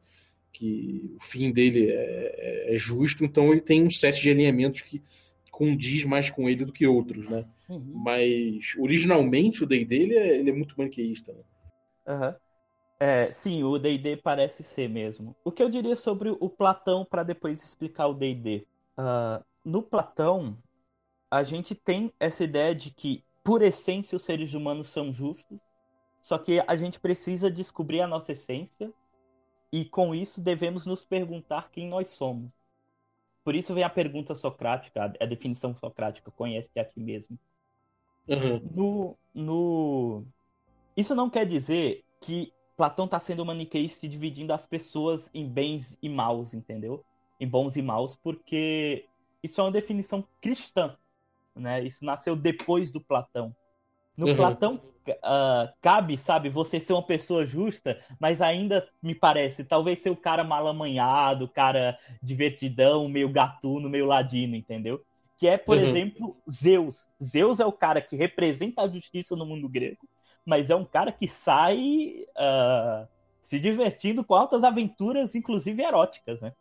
que 0.52 1.14
o 1.16 1.24
fim 1.24 1.50
dele 1.50 1.90
é, 1.90 1.94
é, 2.70 2.74
é 2.74 2.78
justo, 2.78 3.24
então 3.24 3.50
ele 3.50 3.62
tem 3.62 3.82
um 3.82 3.90
set 3.90 4.20
de 4.20 4.30
alinhamentos 4.30 4.82
que 4.82 5.02
condiz 5.58 6.04
mais 6.04 6.30
com 6.30 6.48
ele 6.48 6.64
do 6.64 6.72
que 6.72 6.86
outros, 6.86 7.26
né? 7.26 7.44
Uhum. 7.68 7.92
Mas 7.92 8.76
originalmente 8.78 9.64
o 9.64 9.66
day 9.66 9.84
dele 9.84 10.14
é, 10.16 10.36
ele 10.38 10.50
é 10.50 10.52
muito 10.52 10.76
maniqueísta, 10.78 11.32
né? 11.32 11.42
Uhum. 12.06 12.34
É, 13.00 13.32
sim, 13.32 13.64
o 13.64 13.76
D&D 13.76 14.18
parece 14.18 14.62
ser 14.62 14.88
mesmo. 14.88 15.34
O 15.44 15.50
que 15.50 15.60
eu 15.60 15.68
diria 15.68 15.96
sobre 15.96 16.30
o 16.30 16.48
Platão 16.48 17.04
para 17.04 17.24
depois 17.24 17.62
explicar 17.62 18.06
o 18.06 18.14
D&D? 18.14 18.68
Uh, 18.96 19.44
no 19.64 19.82
Platão, 19.82 20.56
a 21.28 21.42
gente 21.42 21.74
tem 21.74 22.12
essa 22.20 22.44
ideia 22.44 22.72
de 22.72 22.92
que, 22.92 23.24
por 23.42 23.60
essência, 23.60 24.14
os 24.14 24.22
seres 24.22 24.54
humanos 24.54 24.88
são 24.90 25.12
justos, 25.12 25.58
só 26.20 26.38
que 26.38 26.62
a 26.66 26.76
gente 26.76 27.00
precisa 27.00 27.50
descobrir 27.50 28.00
a 28.00 28.06
nossa 28.06 28.30
essência 28.30 28.92
e, 29.72 29.84
com 29.84 30.14
isso, 30.14 30.40
devemos 30.40 30.86
nos 30.86 31.04
perguntar 31.04 31.70
quem 31.72 31.88
nós 31.88 32.10
somos. 32.10 32.50
Por 33.48 33.54
isso 33.54 33.72
vem 33.72 33.82
a 33.82 33.88
pergunta 33.88 34.34
socrática, 34.34 35.10
a 35.18 35.24
definição 35.24 35.74
socrática, 35.74 36.30
conhece-te 36.30 36.78
a 36.78 36.84
ti 36.84 37.00
mesmo. 37.00 37.38
Uhum. 38.28 38.60
No, 38.74 39.16
no... 39.34 40.24
Isso 40.94 41.14
não 41.14 41.30
quer 41.30 41.46
dizer 41.46 42.04
que 42.20 42.52
Platão 42.76 43.06
está 43.06 43.18
sendo 43.18 43.46
maniqueísta 43.46 44.04
e 44.04 44.08
dividindo 44.10 44.52
as 44.52 44.66
pessoas 44.66 45.30
em 45.32 45.48
bens 45.48 45.96
e 46.02 46.10
maus, 46.10 46.52
entendeu? 46.52 47.02
Em 47.40 47.48
bons 47.48 47.74
e 47.74 47.80
maus, 47.80 48.14
porque 48.16 49.06
isso 49.42 49.62
é 49.62 49.64
uma 49.64 49.72
definição 49.72 50.28
cristã, 50.42 50.94
né? 51.56 51.82
Isso 51.82 52.04
nasceu 52.04 52.36
depois 52.36 52.92
do 52.92 53.00
Platão. 53.00 53.56
No 54.18 54.26
uhum. 54.26 54.36
Platão 54.36 54.80
uh, 55.12 55.72
cabe, 55.80 56.18
sabe, 56.18 56.48
você 56.48 56.80
ser 56.80 56.92
uma 56.92 57.02
pessoa 57.02 57.46
justa, 57.46 57.98
mas 58.18 58.42
ainda 58.42 58.86
me 59.02 59.14
parece, 59.14 59.64
talvez 59.64 60.00
ser 60.00 60.10
o 60.10 60.16
cara 60.16 60.42
mal 60.44 60.66
amanhado, 60.66 61.44
o 61.44 61.48
cara 61.48 61.96
divertidão, 62.22 63.08
meio 63.08 63.28
gatuno, 63.28 63.88
meio 63.88 64.06
ladino, 64.06 64.56
entendeu? 64.56 65.00
Que 65.36 65.46
é, 65.46 65.56
por 65.56 65.76
uhum. 65.76 65.84
exemplo, 65.84 66.36
Zeus. 66.50 67.06
Zeus 67.22 67.60
é 67.60 67.64
o 67.64 67.72
cara 67.72 68.00
que 68.00 68.16
representa 68.16 68.82
a 68.82 68.88
justiça 68.88 69.36
no 69.36 69.46
mundo 69.46 69.68
grego, 69.68 70.08
mas 70.44 70.68
é 70.68 70.74
um 70.74 70.84
cara 70.84 71.12
que 71.12 71.28
sai 71.28 72.24
uh, 72.36 73.06
se 73.40 73.60
divertindo 73.60 74.24
com 74.24 74.34
altas 74.34 74.64
aventuras, 74.64 75.34
inclusive 75.34 75.82
eróticas, 75.82 76.40
né? 76.40 76.52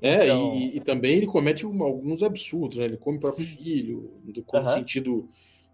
É, 0.00 0.24
então... 0.24 0.54
e, 0.56 0.76
e, 0.76 0.80
também 0.80 1.16
ele 1.16 1.26
comete 1.26 1.64
alguns 1.64 2.22
absurdos, 2.22 2.78
né? 2.78 2.86
Ele 2.86 2.96
come 2.96 3.18
o 3.18 3.20
próprio 3.20 3.46
filho, 3.46 4.10
no 4.24 4.58
uhum. 4.58 4.64
sentido, 4.64 5.28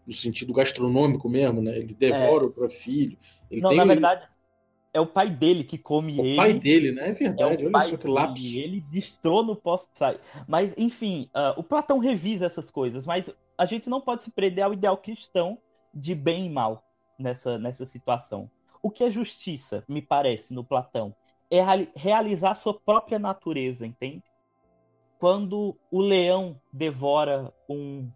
no 0.07 0.13
sentido 0.13 0.53
gastronômico 0.53 1.29
mesmo, 1.29 1.63
né? 1.63 1.79
Ele 1.79 1.95
devora 1.95 2.45
é. 2.45 2.47
o 2.47 2.51
próprio 2.51 2.79
filho. 2.79 3.17
Ele 3.51 3.61
Não, 3.61 3.71
tem... 3.71 3.79
na 3.79 3.85
verdade, 3.85 4.29
é 4.93 5.01
o 5.01 5.07
pai 5.07 5.31
dele 5.31 5.65
que 5.65 5.79
come 5.79 6.21
o 6.21 6.25
ele. 6.25 6.35
O 6.35 6.37
pai 6.37 6.53
dele, 6.53 6.93
né? 6.93 7.09
É 7.09 7.13
verdade. 7.13 7.65
É 7.65 7.67
Olha 7.67 7.81
só 7.83 7.97
que 7.97 8.07
lápis. 8.07 8.57
Ele 8.57 8.81
destrona 8.81 9.53
o 9.53 9.57
pós 9.57 9.87
sai. 9.95 10.21
Mas, 10.47 10.75
enfim, 10.77 11.31
uh, 11.35 11.59
o 11.59 11.63
Platão 11.63 11.99
revisa 11.99 12.45
essas 12.45 12.71
coisas, 12.71 13.07
mas 13.07 13.31
a 13.57 13.65
gente 13.65 13.89
não 13.89 14.01
pode 14.01 14.23
se 14.23 14.31
prender 14.31 14.65
ao 14.65 14.73
ideal 14.73 14.97
cristão 14.99 15.59
de 15.95 16.15
bem 16.15 16.47
e 16.47 16.51
mal 16.51 16.85
nessa, 17.19 17.59
nessa 17.59 17.87
situação. 17.87 18.51
O 18.83 18.91
que 18.91 19.05
é 19.05 19.11
justiça, 19.11 19.85
me 19.89 20.03
parece, 20.03 20.53
no 20.53 20.65
Platão? 20.65 21.15
É 21.51 21.61
realizar 21.95 22.55
sua 22.55 22.75
própria 22.75 23.19
natureza, 23.19 23.87
entende? 23.87 24.25
Quando 25.19 25.77
o 25.91 26.01
leão 26.01 26.61
devora 26.73 27.53
um 27.69 28.11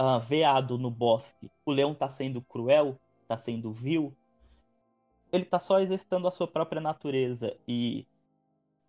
uh, 0.00 0.20
veado 0.20 0.78
no 0.78 0.90
bosque, 0.90 1.50
o 1.64 1.72
leão 1.72 1.92
está 1.92 2.10
sendo 2.10 2.40
cruel, 2.42 2.98
está 3.22 3.38
sendo 3.38 3.72
vil, 3.72 4.14
ele 5.32 5.44
está 5.44 5.58
só 5.58 5.80
exercitando 5.80 6.28
a 6.28 6.30
sua 6.30 6.46
própria 6.46 6.80
natureza. 6.80 7.56
E, 7.66 8.06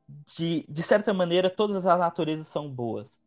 de, 0.07 0.65
de 0.69 0.83
certa 0.83 1.13
maneira, 1.13 1.49
todas 1.49 1.85
as 1.85 1.99
naturezas 1.99 2.47
são 2.47 2.69
boas. 2.69 3.21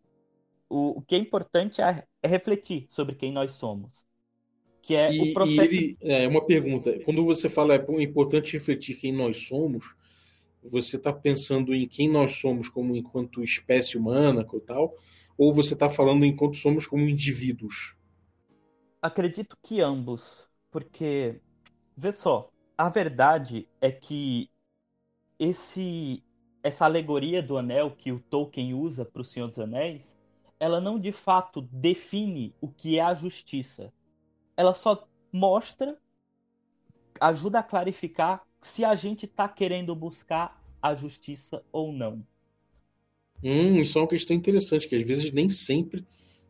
O, 0.68 0.98
o 0.98 1.02
que 1.02 1.14
é 1.14 1.18
importante 1.18 1.82
é, 1.82 2.06
é 2.22 2.28
refletir 2.28 2.86
sobre 2.90 3.14
quem 3.14 3.32
nós 3.32 3.52
somos 3.52 4.06
que 4.82 4.96
é 4.96 5.12
e, 5.12 5.30
o 5.30 5.34
processo. 5.34 5.72
E 5.72 5.76
ele, 5.76 5.96
é 6.00 6.26
uma 6.26 6.44
pergunta. 6.44 6.98
Quando 7.04 7.24
você 7.24 7.48
fala 7.48 7.74
é 7.74 8.02
importante 8.02 8.52
refletir 8.52 8.96
quem 8.96 9.12
nós 9.12 9.46
somos, 9.46 9.94
você 10.62 10.96
está 10.96 11.12
pensando 11.12 11.74
em 11.74 11.86
quem 11.86 12.08
nós 12.08 12.32
somos 12.32 12.68
como 12.68 12.96
enquanto 12.96 13.42
espécie 13.42 13.96
humana, 13.96 14.44
tal, 14.66 14.94
ou 15.40 15.54
você 15.54 15.72
está 15.72 15.88
falando 15.88 16.26
enquanto 16.26 16.58
somos 16.58 16.86
como 16.86 17.08
indivíduos? 17.08 17.96
Acredito 19.00 19.56
que 19.62 19.80
ambos, 19.80 20.46
porque 20.70 21.40
vê 21.96 22.12
só, 22.12 22.52
a 22.76 22.90
verdade 22.90 23.66
é 23.80 23.90
que 23.90 24.50
esse 25.38 26.22
essa 26.62 26.84
alegoria 26.84 27.42
do 27.42 27.56
anel 27.56 27.92
que 27.92 28.12
o 28.12 28.20
Tolkien 28.20 28.74
usa 28.74 29.02
para 29.02 29.22
o 29.22 29.24
Senhor 29.24 29.46
dos 29.48 29.58
Anéis, 29.58 30.14
ela 30.58 30.78
não 30.78 31.00
de 31.00 31.10
fato 31.10 31.62
define 31.62 32.54
o 32.60 32.68
que 32.68 32.98
é 32.98 33.02
a 33.02 33.14
justiça. 33.14 33.90
Ela 34.54 34.74
só 34.74 35.08
mostra, 35.32 35.98
ajuda 37.18 37.60
a 37.60 37.62
clarificar 37.62 38.42
se 38.60 38.84
a 38.84 38.94
gente 38.94 39.24
está 39.24 39.48
querendo 39.48 39.96
buscar 39.96 40.62
a 40.82 40.94
justiça 40.94 41.64
ou 41.72 41.94
não. 41.94 42.26
Hum, 43.42 43.80
isso 43.80 43.98
é 43.98 44.02
uma 44.02 44.08
questão 44.08 44.36
interessante, 44.36 44.86
que 44.86 44.94
às 44.94 45.06
vezes 45.06 45.32
nem 45.32 45.48
sempre 45.48 46.06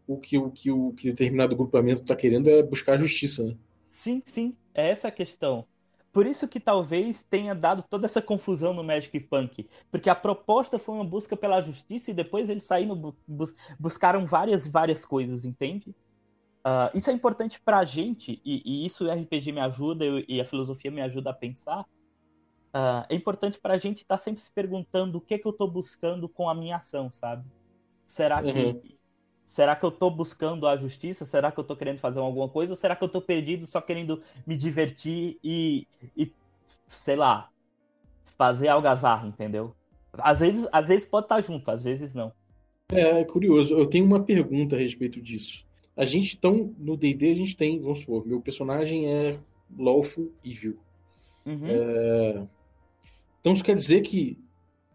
o 0.06 0.18
que 0.18 0.36
o 0.36 0.50
que 0.50 0.70
o 0.70 0.92
que 0.92 1.10
determinado 1.10 1.54
grupamento 1.54 2.02
está 2.02 2.16
querendo 2.16 2.50
é 2.50 2.62
buscar 2.62 2.94
a 2.94 2.98
justiça, 2.98 3.44
né? 3.44 3.56
Sim, 3.86 4.22
sim, 4.26 4.56
é 4.74 4.90
essa 4.90 5.08
a 5.08 5.12
questão. 5.12 5.66
Por 6.12 6.26
isso 6.26 6.48
que 6.48 6.58
talvez 6.58 7.22
tenha 7.22 7.54
dado 7.54 7.84
toda 7.88 8.06
essa 8.06 8.20
confusão 8.20 8.74
no 8.74 8.82
Magic 8.82 9.18
Punk, 9.20 9.68
porque 9.90 10.10
a 10.10 10.14
proposta 10.14 10.78
foi 10.78 10.96
uma 10.96 11.04
busca 11.04 11.36
pela 11.36 11.60
justiça 11.60 12.10
e 12.10 12.14
depois 12.14 12.48
eles 12.48 12.64
saíram 12.64 13.14
bus 13.26 13.54
buscaram 13.78 14.26
várias 14.26 14.66
várias 14.66 15.04
coisas, 15.04 15.44
entende? 15.44 15.94
Uh, 16.66 16.90
isso 16.94 17.08
é 17.08 17.12
importante 17.12 17.60
para 17.60 17.78
a 17.78 17.84
gente 17.84 18.40
e, 18.44 18.62
e, 18.64 18.86
isso 18.86 19.06
o 19.06 19.10
RPG 19.10 19.52
me 19.52 19.60
ajuda 19.60 20.04
eu, 20.04 20.22
e 20.28 20.40
a 20.40 20.44
filosofia 20.44 20.90
me 20.90 21.00
ajuda 21.00 21.30
a 21.30 21.34
pensar. 21.34 21.86
Uh, 22.72 23.04
é 23.08 23.14
importante 23.14 23.58
para 23.58 23.74
a 23.74 23.78
gente 23.78 24.02
estar 24.02 24.16
tá 24.16 24.22
sempre 24.22 24.40
se 24.40 24.50
perguntando 24.50 25.18
o 25.18 25.20
que, 25.20 25.38
que 25.38 25.46
eu 25.46 25.50
estou 25.50 25.68
buscando 25.68 26.28
com 26.28 26.48
a 26.48 26.54
minha 26.54 26.76
ação, 26.76 27.10
sabe? 27.10 27.44
Será 28.04 28.42
que 28.42 28.50
uhum. 28.50 28.80
Será 29.50 29.74
que 29.74 29.84
eu 29.84 29.90
tô 29.90 30.08
buscando 30.08 30.64
a 30.68 30.76
justiça? 30.76 31.24
Será 31.24 31.50
que 31.50 31.58
eu 31.58 31.64
tô 31.64 31.74
querendo 31.74 31.98
fazer 31.98 32.20
alguma 32.20 32.48
coisa? 32.48 32.72
Ou 32.72 32.76
será 32.76 32.94
que 32.94 33.02
eu 33.02 33.08
tô 33.08 33.20
perdido 33.20 33.66
só 33.66 33.80
querendo 33.80 34.22
me 34.46 34.56
divertir 34.56 35.40
e, 35.42 35.88
e 36.16 36.32
sei 36.86 37.16
lá, 37.16 37.50
fazer 38.38 38.68
algazarra, 38.68 39.26
entendeu? 39.26 39.74
Às 40.12 40.38
vezes, 40.38 40.68
às 40.70 40.86
vezes 40.86 41.04
pode 41.04 41.24
estar 41.24 41.40
junto, 41.40 41.68
às 41.68 41.82
vezes 41.82 42.14
não. 42.14 42.32
É, 42.92 43.22
é 43.22 43.24
curioso. 43.24 43.74
Eu 43.74 43.88
tenho 43.88 44.04
uma 44.04 44.22
pergunta 44.22 44.76
a 44.76 44.78
respeito 44.78 45.20
disso. 45.20 45.66
A 45.96 46.04
gente, 46.04 46.36
então, 46.36 46.72
no 46.78 46.96
D&D 46.96 47.32
a 47.32 47.34
gente 47.34 47.56
tem, 47.56 47.80
vamos 47.80 48.00
supor, 48.00 48.24
meu 48.24 48.40
personagem 48.40 49.12
é 49.12 49.36
Lawful 49.76 50.30
Evil. 50.44 50.78
Uhum. 51.44 51.66
É... 51.66 52.46
Então 53.40 53.54
isso 53.54 53.64
quer 53.64 53.76
dizer 53.76 54.02
que, 54.02 54.38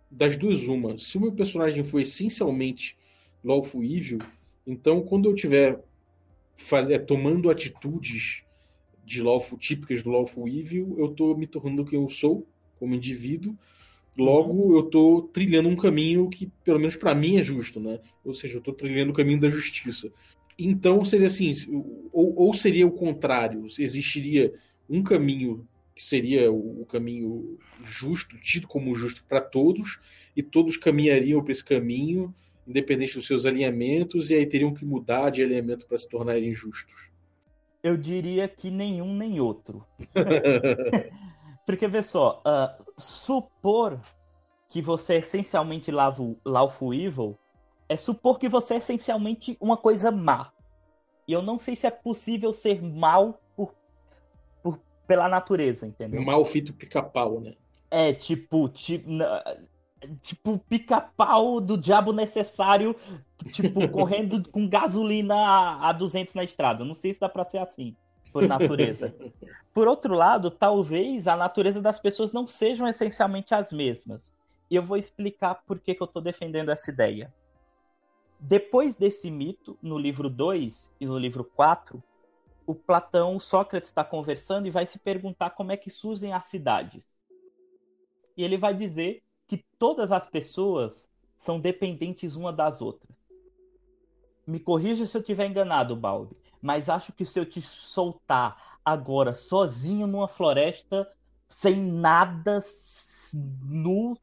das 0.10 0.38
duas 0.38 0.68
uma, 0.68 0.98
se 0.98 1.18
o 1.18 1.22
meu 1.22 1.32
personagem 1.32 1.84
for 1.84 2.00
essencialmente 2.00 2.98
Lawful 3.44 3.84
Evil, 3.84 4.20
então, 4.66 5.02
quando 5.02 5.30
eu 5.30 5.36
tiver 5.36 5.80
faz, 6.56 6.90
é, 6.90 6.98
tomando 6.98 7.50
atitudes 7.50 8.44
de 9.06 9.22
lawful, 9.22 9.58
típicas 9.58 10.02
do 10.02 10.10
lawful 10.10 10.48
evil, 10.48 10.96
eu 10.98 11.12
estou 11.12 11.38
me 11.38 11.46
tornando 11.46 11.86
quem 11.86 12.02
eu 12.02 12.10
sou 12.10 12.48
como 12.80 12.96
indivíduo. 12.96 13.56
Logo, 14.18 14.76
eu 14.76 14.86
estou 14.86 15.24
trilhando 15.24 15.70
um 15.70 15.76
caminho 15.76 16.28
que, 16.30 16.48
pelo 16.64 16.80
menos 16.80 16.96
para 16.96 17.14
mim, 17.14 17.38
é 17.38 17.44
justo, 17.44 17.80
né? 17.80 18.00
Ou 18.24 18.34
seja, 18.34 18.56
eu 18.56 18.60
estou 18.60 18.74
trilhando 18.74 19.12
o 19.12 19.16
caminho 19.16 19.40
da 19.40 19.50
justiça. 19.50 20.12
Então, 20.58 21.04
seria 21.06 21.28
assim, 21.28 21.54
ou, 22.12 22.34
ou 22.36 22.54
seria 22.54 22.88
o 22.88 22.92
contrário, 22.92 23.68
existiria 23.78 24.54
um 24.90 25.04
caminho 25.04 25.68
que 25.96 26.04
seria 26.04 26.52
o, 26.52 26.82
o 26.82 26.86
caminho 26.86 27.58
justo, 27.84 28.38
tido 28.40 28.68
como 28.68 28.94
justo 28.94 29.24
para 29.24 29.40
todos, 29.40 30.00
e 30.36 30.44
todos 30.44 30.76
caminhariam 30.76 31.42
para 31.42 31.52
esse 31.52 31.64
caminho, 31.64 32.36
independente 32.68 33.16
dos 33.16 33.26
seus 33.26 33.46
alinhamentos, 33.46 34.30
e 34.30 34.36
aí 34.36 34.46
teriam 34.46 34.74
que 34.74 34.84
mudar 34.84 35.30
de 35.30 35.42
alinhamento 35.42 35.88
para 35.88 35.98
se 35.98 36.10
tornarem 36.10 36.54
justos? 36.54 37.10
Eu 37.82 37.96
diria 37.96 38.48
que 38.48 38.70
nenhum 38.70 39.16
nem 39.16 39.40
outro. 39.40 39.86
Porque, 41.66 41.88
vê 41.88 42.04
só, 42.04 42.44
uh, 42.46 42.86
supor 42.98 44.02
que 44.70 44.82
você 44.82 45.14
é 45.14 45.18
essencialmente 45.20 45.92
lawful 45.92 46.94
evil 46.94 47.40
é 47.88 47.96
supor 47.96 48.40
que 48.40 48.50
você 48.50 48.76
é 48.76 48.78
essencialmente 48.78 49.58
uma 49.62 49.78
coisa 49.78 50.12
má. 50.12 50.52
E 51.28 51.34
eu 51.34 51.42
não 51.42 51.58
sei 51.58 51.76
se 51.76 51.88
é 51.88 51.92
possível 51.92 52.52
ser 52.52 52.82
mal 52.82 53.40
por, 53.56 53.74
por 53.74 53.85
pela 55.08 55.30
natureza, 55.30 55.86
entendeu? 55.86 56.22
Mal 56.22 56.44
feito 56.46 56.74
pica-pau, 56.74 57.40
né? 57.40 57.54
É, 57.90 58.14
tipo, 58.14 58.68
tipo 58.70 59.10
tipo, 60.22 60.60
pica-pau 60.70 61.60
do 61.60 61.78
diabo 61.78 62.12
necessário, 62.12 62.96
tipo, 63.52 63.88
correndo 63.90 64.48
com 64.50 64.68
gasolina 64.68 65.36
a, 65.36 65.90
a 65.90 65.94
200 65.94 66.34
na 66.36 66.44
estrada. 66.44 66.84
Não 66.84 66.94
sei 66.94 67.14
se 67.14 67.20
dá 67.20 67.30
pra 67.30 67.44
ser 67.44 67.60
assim, 67.60 67.96
por 68.32 68.48
natureza. 68.48 69.14
Por 69.74 69.90
outro 69.90 70.14
lado, 70.14 70.50
talvez 70.50 71.28
a 71.28 71.36
natureza 71.36 71.82
das 71.82 72.00
pessoas 72.00 72.32
não 72.32 72.48
sejam 72.48 72.88
essencialmente 72.88 73.54
as 73.54 73.74
mesmas. 73.74 74.34
E 74.72 74.76
eu 74.78 74.82
vou 74.82 74.96
explicar 74.96 75.56
por 75.66 75.80
que, 75.80 75.94
que 75.94 76.02
eu 76.02 76.08
tô 76.08 76.22
defendendo 76.22 76.72
essa 76.72 76.90
ideia. 76.90 77.34
Depois 78.40 78.96
desse 78.96 79.30
mito, 79.30 79.78
no 79.82 79.98
livro 79.98 80.30
2 80.30 80.92
e 81.00 81.06
no 81.06 81.18
livro 81.18 81.44
4, 81.44 82.02
o 82.66 82.74
Platão, 82.74 83.36
o 83.36 83.40
Sócrates 83.40 83.90
está 83.90 84.04
conversando 84.04 84.68
e 84.68 84.72
vai 84.72 84.86
se 84.86 84.98
perguntar 84.98 85.52
como 85.52 85.72
é 85.72 85.78
que 85.78 85.90
surgem 85.90 86.34
as 86.34 86.46
cidades. 86.46 87.06
E 88.36 88.44
ele 88.44 88.58
vai 88.58 88.74
dizer 88.74 89.24
que 89.48 89.64
todas 89.78 90.12
as 90.12 90.28
pessoas 90.28 91.10
são 91.38 91.60
dependentes 91.60 92.36
uma 92.36 92.52
das 92.52 92.82
outras. 92.82 93.16
Me 94.46 94.60
corrija 94.60 95.06
se 95.06 95.16
eu 95.16 95.22
estiver 95.22 95.48
enganado, 95.48 95.96
Balbi, 95.96 96.36
mas 96.62 96.90
acho 96.90 97.14
que 97.14 97.26
se 97.26 97.40
eu 97.40 97.46
te 97.46 97.62
soltar 97.62 98.80
agora 98.84 99.34
sozinho 99.34 100.06
numa 100.08 100.28
floresta, 100.28 101.12
sem 101.48 101.76
nada, 101.76 102.60
nu, 103.64 104.18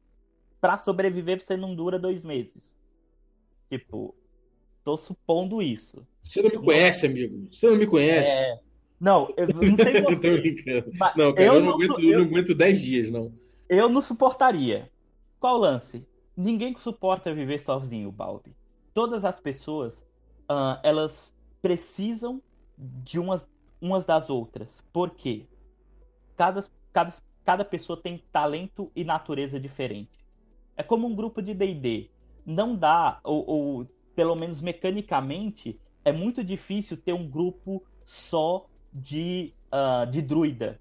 para 0.61 0.77
sobreviver, 0.77 1.41
você 1.41 1.57
não 1.57 1.75
dura 1.75 1.99
dois 1.99 2.23
meses. 2.23 2.77
Tipo, 3.69 4.15
tô 4.83 4.97
supondo 4.97 5.61
isso. 5.61 6.05
Você 6.23 6.41
não 6.41 6.49
me 6.49 6.57
conhece, 6.57 7.05
amigo. 7.05 7.47
Você 7.51 7.67
não 7.67 7.77
me 7.77 7.87
conhece. 7.87 8.31
É... 8.31 8.59
Não, 8.99 9.33
eu 9.35 9.47
não 9.47 9.75
sei 9.75 10.01
você. 10.01 10.85
não, 11.17 11.33
cara, 11.33 11.47
eu, 11.47 11.53
eu, 11.55 11.61
não, 11.61 11.73
aguento, 11.73 11.99
eu... 11.99 12.19
não 12.19 12.25
aguento 12.25 12.55
dez 12.55 12.81
dias, 12.81 13.11
não. 13.11 13.33
Eu 13.67 13.89
não 13.89 14.01
suportaria. 14.01 14.89
Qual 15.39 15.55
o 15.55 15.59
lance? 15.59 16.05
Ninguém 16.35 16.75
suporta 16.77 17.33
viver 17.33 17.59
sozinho, 17.59 18.11
Balbi. 18.11 18.55
Todas 18.93 19.25
as 19.25 19.39
pessoas, 19.39 19.99
uh, 20.49 20.79
elas 20.83 21.35
precisam 21.61 22.41
de 22.77 23.19
umas, 23.19 23.47
umas 23.81 24.05
das 24.05 24.29
outras. 24.29 24.83
Por 24.93 25.11
quê? 25.11 25.47
Cada, 26.35 26.63
cada, 26.91 27.13
cada 27.43 27.65
pessoa 27.65 28.01
tem 28.01 28.23
talento 28.31 28.91
e 28.95 29.03
natureza 29.03 29.59
diferente. 29.59 30.23
É 30.75 30.83
como 30.83 31.07
um 31.07 31.15
grupo 31.15 31.41
de 31.41 31.53
D&D. 31.53 32.09
Não 32.45 32.75
dá, 32.75 33.19
ou, 33.23 33.45
ou 33.47 33.87
pelo 34.15 34.35
menos 34.35 34.61
mecanicamente, 34.61 35.79
é 36.03 36.11
muito 36.11 36.43
difícil 36.43 36.97
ter 36.97 37.13
um 37.13 37.27
grupo 37.27 37.83
só 38.05 38.67
de, 38.91 39.53
uh, 39.71 40.09
de 40.09 40.21
druida. 40.21 40.79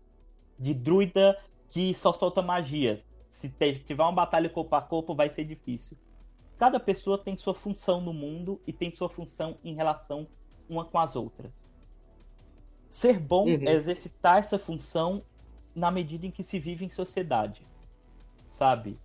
De 0.59 0.75
druida 0.75 1.38
que 1.71 1.95
só 1.95 2.12
solta 2.12 2.42
magias 2.42 3.05
se 3.33 3.49
tiver 3.49 4.03
uma 4.03 4.12
batalha 4.12 4.49
corpo 4.51 4.77
a 4.77 4.83
corpo, 4.83 5.14
vai 5.14 5.31
ser 5.31 5.45
difícil. 5.45 5.97
Cada 6.59 6.79
pessoa 6.79 7.16
tem 7.16 7.35
sua 7.35 7.55
função 7.55 7.99
no 7.99 8.12
mundo 8.12 8.61
e 8.66 8.73
tem 8.75 8.92
sua 8.92 9.09
função 9.09 9.57
em 9.64 9.75
relação 9.75 10.29
uma 10.68 10.85
com 10.85 10.99
as 10.99 11.16
outras. 11.16 11.66
Ser 12.90 13.18
bom 13.18 13.47
uhum. 13.47 13.66
é 13.66 13.73
exercitar 13.73 14.37
essa 14.37 14.59
função 14.59 15.25
na 15.75 15.90
medida 15.90 16.27
em 16.27 16.31
que 16.31 16.45
se 16.45 16.59
vive 16.59 16.85
em 16.85 16.90
sociedade, 16.90 17.66
sabe? 18.51 18.99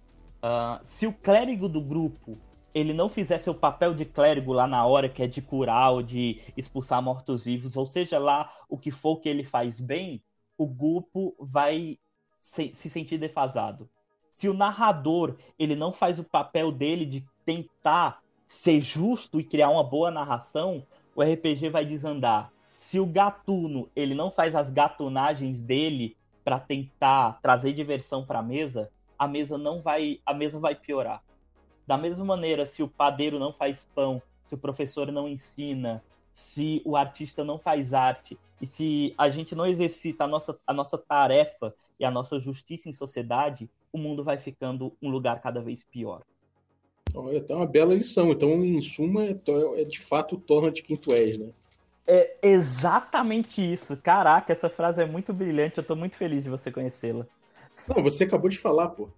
Uh, 0.44 0.78
se 0.84 1.08
o 1.08 1.14
clérigo 1.14 1.70
do 1.70 1.82
grupo 1.82 2.38
ele 2.74 2.94
não 2.94 3.10
fizer 3.10 3.40
seu 3.40 3.56
papel 3.56 3.94
de 3.94 4.06
clérigo 4.06 4.54
lá 4.54 4.68
na 4.68 4.86
hora, 4.86 5.10
que 5.10 5.24
é 5.24 5.28
de 5.28 5.42
curar 5.42 5.92
ou 5.92 6.04
de 6.04 6.42
expulsar 6.56 7.02
mortos-vivos, 7.02 7.76
ou 7.76 7.86
seja 7.86 8.20
lá 8.20 8.52
o 8.70 8.78
que 8.78 8.92
for 8.92 9.18
que 9.18 9.30
ele 9.30 9.44
faz 9.44 9.80
bem, 9.80 10.24
o 10.58 10.68
grupo 10.68 11.36
vai 11.40 11.98
se, 12.42 12.72
se 12.74 12.90
sentir 12.90 13.18
defasado 13.18 13.90
se 14.38 14.48
o 14.48 14.54
narrador 14.54 15.36
ele 15.58 15.76
não 15.76 15.92
faz 15.92 16.20
o 16.20 16.24
papel 16.24 16.72
dele 16.72 17.08
de 17.08 17.26
tentar 17.44 18.22
ser 18.46 18.80
justo 18.80 19.40
e 19.40 19.44
criar 19.44 19.70
uma 19.70 19.84
boa 19.84 20.12
narração, 20.12 20.86
o 21.16 21.24
RPG 21.24 21.70
vai 21.70 21.84
desandar. 21.84 22.54
Se 22.78 23.00
o 23.00 23.06
gatuno 23.06 23.90
ele 23.96 24.14
não 24.14 24.30
faz 24.30 24.54
as 24.54 24.70
gatunagens 24.70 25.60
dele 25.60 26.16
para 26.46 26.60
tentar 26.60 27.40
trazer 27.42 27.74
diversão 27.74 28.24
para 28.24 28.38
a 28.38 28.44
mesa, 28.44 28.92
a 29.18 29.28
mesa 29.28 29.58
não 29.58 29.82
vai, 29.82 30.20
a 30.24 30.36
mesa 30.36 30.60
vai 30.60 30.76
piorar. 30.76 31.24
Da 31.88 31.98
mesma 31.98 32.26
maneira, 32.26 32.66
se 32.66 32.84
o 32.84 32.88
padeiro 32.88 33.40
não 33.40 33.54
faz 33.54 33.88
pão, 33.96 34.22
se 34.46 34.54
o 34.54 34.58
professor 34.58 35.12
não 35.12 35.28
ensina, 35.28 36.04
se 36.34 36.82
o 36.86 36.96
artista 36.96 37.44
não 37.44 37.58
faz 37.58 37.94
arte 37.94 38.38
e 38.62 38.68
se 38.68 39.16
a 39.18 39.30
gente 39.30 39.56
não 39.56 39.66
exercita 39.66 40.26
a 40.26 40.28
nossa, 40.28 40.60
a 40.68 40.74
nossa 40.74 40.98
tarefa 40.98 41.74
e 42.00 42.06
a 42.06 42.12
nossa 42.12 42.40
justiça 42.40 42.90
em 42.90 42.94
sociedade, 42.94 43.70
o 43.92 43.98
mundo 43.98 44.24
vai 44.24 44.38
ficando 44.38 44.94
um 45.02 45.10
lugar 45.10 45.42
cada 45.42 45.62
vez 45.62 45.84
pior. 45.84 46.22
Olha, 47.14 47.42
tá 47.42 47.56
uma 47.56 47.66
bela 47.66 47.96
lição. 47.96 48.32
Então, 48.32 48.50
em 48.64 48.82
suma, 48.82 49.26
é, 49.26 49.36
é 49.78 49.84
de 49.84 50.00
fato 50.00 50.38
torna 50.38 50.72
de 50.72 50.84
quem 50.84 50.96
tu 50.96 51.14
és, 51.14 51.38
né? 51.38 51.50
É 52.06 52.38
exatamente 52.42 53.62
isso. 53.62 53.98
Caraca, 53.98 54.54
essa 54.54 54.70
frase 54.70 55.02
é 55.02 55.06
muito 55.06 55.34
brilhante. 55.34 55.78
Eu 55.78 55.84
tô 55.84 55.96
muito 55.96 56.16
feliz 56.16 56.44
de 56.44 56.50
você 56.50 56.72
conhecê-la. 56.72 57.26
Não, 57.88 58.04
você 58.04 58.26
acabou 58.26 58.50
de 58.50 58.58
falar, 58.58 58.90
pô. 58.90 59.10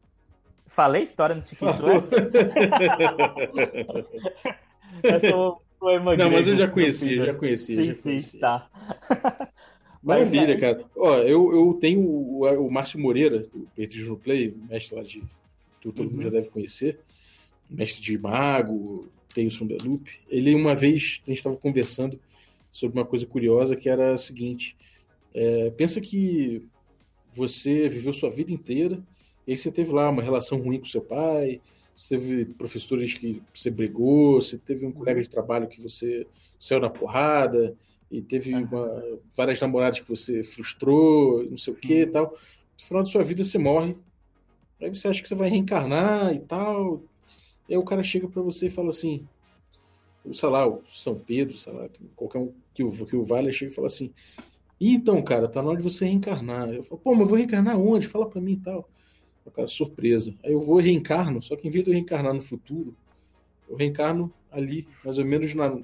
Falei? 0.80 1.08
Tora 1.08 1.36
no 1.36 1.46
Chiquinho 1.46 1.72
Eu 5.04 5.20
sou 5.30 5.62
poema 5.78 6.16
Não, 6.16 6.32
mas 6.32 6.48
eu 6.48 6.56
já 6.56 6.70
conheci, 6.70 7.18
já 7.18 7.34
conheci. 7.34 7.76
Sim, 7.76 7.84
já 7.84 7.96
conheci. 7.96 8.30
sim, 8.32 8.40
tá. 8.40 8.70
Maravilha, 10.02 10.54
mas, 10.54 10.62
cara. 10.62 10.86
Ó, 10.96 11.18
eu, 11.18 11.54
eu 11.54 11.74
tenho 11.74 12.00
o, 12.00 12.46
o 12.66 12.72
Márcio 12.72 12.98
Moreira, 12.98 13.40
do 13.40 13.68
no 14.08 14.18
Play, 14.18 14.56
mestre 14.70 14.96
lá 14.96 15.04
de. 15.04 15.22
que 15.82 15.92
todo 15.92 16.00
uhum. 16.00 16.12
mundo 16.12 16.24
já 16.24 16.30
deve 16.30 16.48
conhecer, 16.48 16.98
mestre 17.70 18.02
de 18.02 18.18
mago, 18.18 19.06
tem 19.36 19.48
o 19.48 19.52
Sundeloop. 19.52 20.10
Ele, 20.30 20.56
uma 20.56 20.74
vez, 20.74 21.20
a 21.26 21.30
gente 21.30 21.40
estava 21.40 21.58
conversando 21.58 22.18
sobre 22.72 22.98
uma 22.98 23.06
coisa 23.06 23.26
curiosa 23.26 23.76
que 23.76 23.90
era 23.90 24.14
a 24.14 24.18
seguinte: 24.18 24.78
é, 25.34 25.72
pensa 25.72 26.00
que 26.00 26.66
você 27.34 27.90
viveu 27.90 28.14
sua 28.14 28.30
vida 28.30 28.54
inteira, 28.54 29.04
e 29.50 29.54
aí 29.54 29.58
você 29.58 29.72
teve 29.72 29.92
lá 29.92 30.08
uma 30.12 30.22
relação 30.22 30.62
ruim 30.62 30.78
com 30.78 30.86
seu 30.86 31.02
pai, 31.02 31.60
você 31.96 32.16
teve 32.16 32.46
professores 32.46 33.16
que 33.16 33.42
você 33.52 33.72
brigou, 33.72 34.40
você 34.40 34.60
teve 34.60 34.86
um 34.86 34.92
colega 34.92 35.24
de 35.24 35.28
trabalho 35.28 35.68
que 35.68 35.82
você 35.82 36.28
saiu 36.60 36.80
na 36.80 36.88
porrada, 36.88 37.76
e 38.12 38.22
teve 38.22 38.54
uma, 38.54 39.04
várias 39.36 39.60
namoradas 39.60 40.02
que 40.02 40.08
você 40.08 40.44
frustrou, 40.44 41.44
não 41.50 41.58
sei 41.58 41.74
Sim. 41.74 41.80
o 41.80 41.82
que 41.82 42.02
e 42.02 42.06
tal. 42.06 42.26
No 42.78 42.86
final 42.86 43.02
da 43.02 43.10
sua 43.10 43.24
vida 43.24 43.44
você 43.44 43.58
morre. 43.58 43.98
Aí 44.80 44.94
você 44.94 45.08
acha 45.08 45.20
que 45.20 45.28
você 45.28 45.34
vai 45.34 45.50
reencarnar 45.50 46.32
e 46.32 46.42
tal. 46.42 47.02
E 47.68 47.74
aí 47.74 47.80
o 47.80 47.84
cara 47.84 48.04
chega 48.04 48.28
para 48.28 48.44
você 48.44 48.68
e 48.68 48.70
fala 48.70 48.90
assim, 48.90 49.28
sei 50.32 50.50
lá, 50.50 50.68
o 50.68 50.84
São 50.92 51.16
Pedro, 51.16 51.58
sei 51.58 51.74
lá, 51.74 51.90
qualquer 52.16 52.38
um 52.38 52.54
que 52.72 52.84
o, 52.84 52.92
que 53.04 53.16
o 53.16 53.24
Vale 53.24 53.52
chega 53.52 53.72
e 53.72 53.76
fala 53.76 53.88
assim, 53.88 54.14
então, 54.80 55.20
cara, 55.24 55.48
tá 55.48 55.60
na 55.60 55.70
hora 55.70 55.78
de 55.78 55.84
você 55.84 56.06
reencarnar. 56.06 56.70
Eu 56.70 56.84
falo, 56.84 57.02
pô, 57.02 57.14
mas 57.14 57.22
eu 57.22 57.26
vou 57.26 57.38
reencarnar 57.40 57.80
onde? 57.80 58.06
Fala 58.06 58.30
para 58.30 58.40
mim 58.40 58.54
e 58.54 58.58
tal. 58.58 58.88
O 59.46 59.52
cara, 59.52 59.68
surpresa. 59.68 60.34
Aí 60.44 60.52
eu 60.52 60.62
vou 60.62 60.80
reencarno, 60.80 61.42
só 61.42 61.56
que 61.56 61.68
em 61.68 61.72
vez 61.72 61.84
de 61.84 61.92
eu 61.92 61.94
reencarnar 61.94 62.34
no 62.34 62.42
futuro, 62.42 62.96
eu 63.68 63.76
reencarno 63.76 64.32
ali, 64.52 64.88
mais 65.04 65.18
ou 65.18 65.26
menos 65.26 65.54
na, 65.54 65.80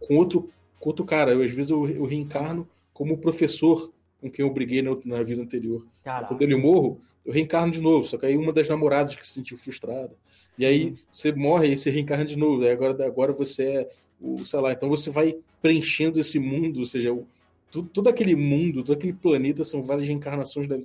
com, 0.00 0.16
outro, 0.16 0.50
com 0.78 0.88
outro 0.88 1.04
cara. 1.04 1.32
Eu, 1.32 1.42
às 1.42 1.52
vezes 1.52 1.70
eu, 1.70 1.88
eu 1.88 2.04
reencarno 2.04 2.68
como 2.92 3.14
o 3.14 3.18
professor 3.18 3.92
com 4.20 4.30
quem 4.30 4.44
eu 4.44 4.52
briguei 4.52 4.82
na, 4.82 4.96
na 5.04 5.22
vida 5.22 5.40
anterior. 5.42 5.86
Quando 6.28 6.42
ele 6.42 6.56
morro, 6.56 7.00
eu 7.24 7.32
reencarno 7.32 7.72
de 7.72 7.80
novo, 7.80 8.04
só 8.06 8.18
que 8.18 8.26
aí 8.26 8.36
uma 8.36 8.52
das 8.52 8.68
namoradas 8.68 9.16
que 9.16 9.26
se 9.26 9.32
sentiu 9.32 9.56
frustrada. 9.56 10.12
E 10.58 10.66
aí 10.66 10.94
você 11.10 11.32
morre 11.32 11.72
e 11.72 11.76
você 11.76 11.90
reencarna 11.90 12.24
de 12.24 12.36
novo. 12.36 12.62
Aí 12.62 12.70
agora, 12.70 13.06
agora 13.06 13.32
você 13.32 13.64
é 13.64 13.90
o, 14.20 14.36
sei 14.44 14.60
lá, 14.60 14.72
então 14.72 14.88
você 14.88 15.08
vai 15.10 15.36
preenchendo 15.62 16.20
esse 16.20 16.38
mundo, 16.38 16.80
ou 16.80 16.84
seja, 16.84 17.12
o, 17.12 17.26
tudo, 17.70 17.88
todo 17.88 18.08
aquele 18.08 18.34
mundo, 18.34 18.82
todo 18.82 18.96
aquele 18.96 19.12
planeta 19.12 19.64
são 19.64 19.82
várias 19.82 20.06
reencarnações 20.06 20.66
da, 20.66 20.78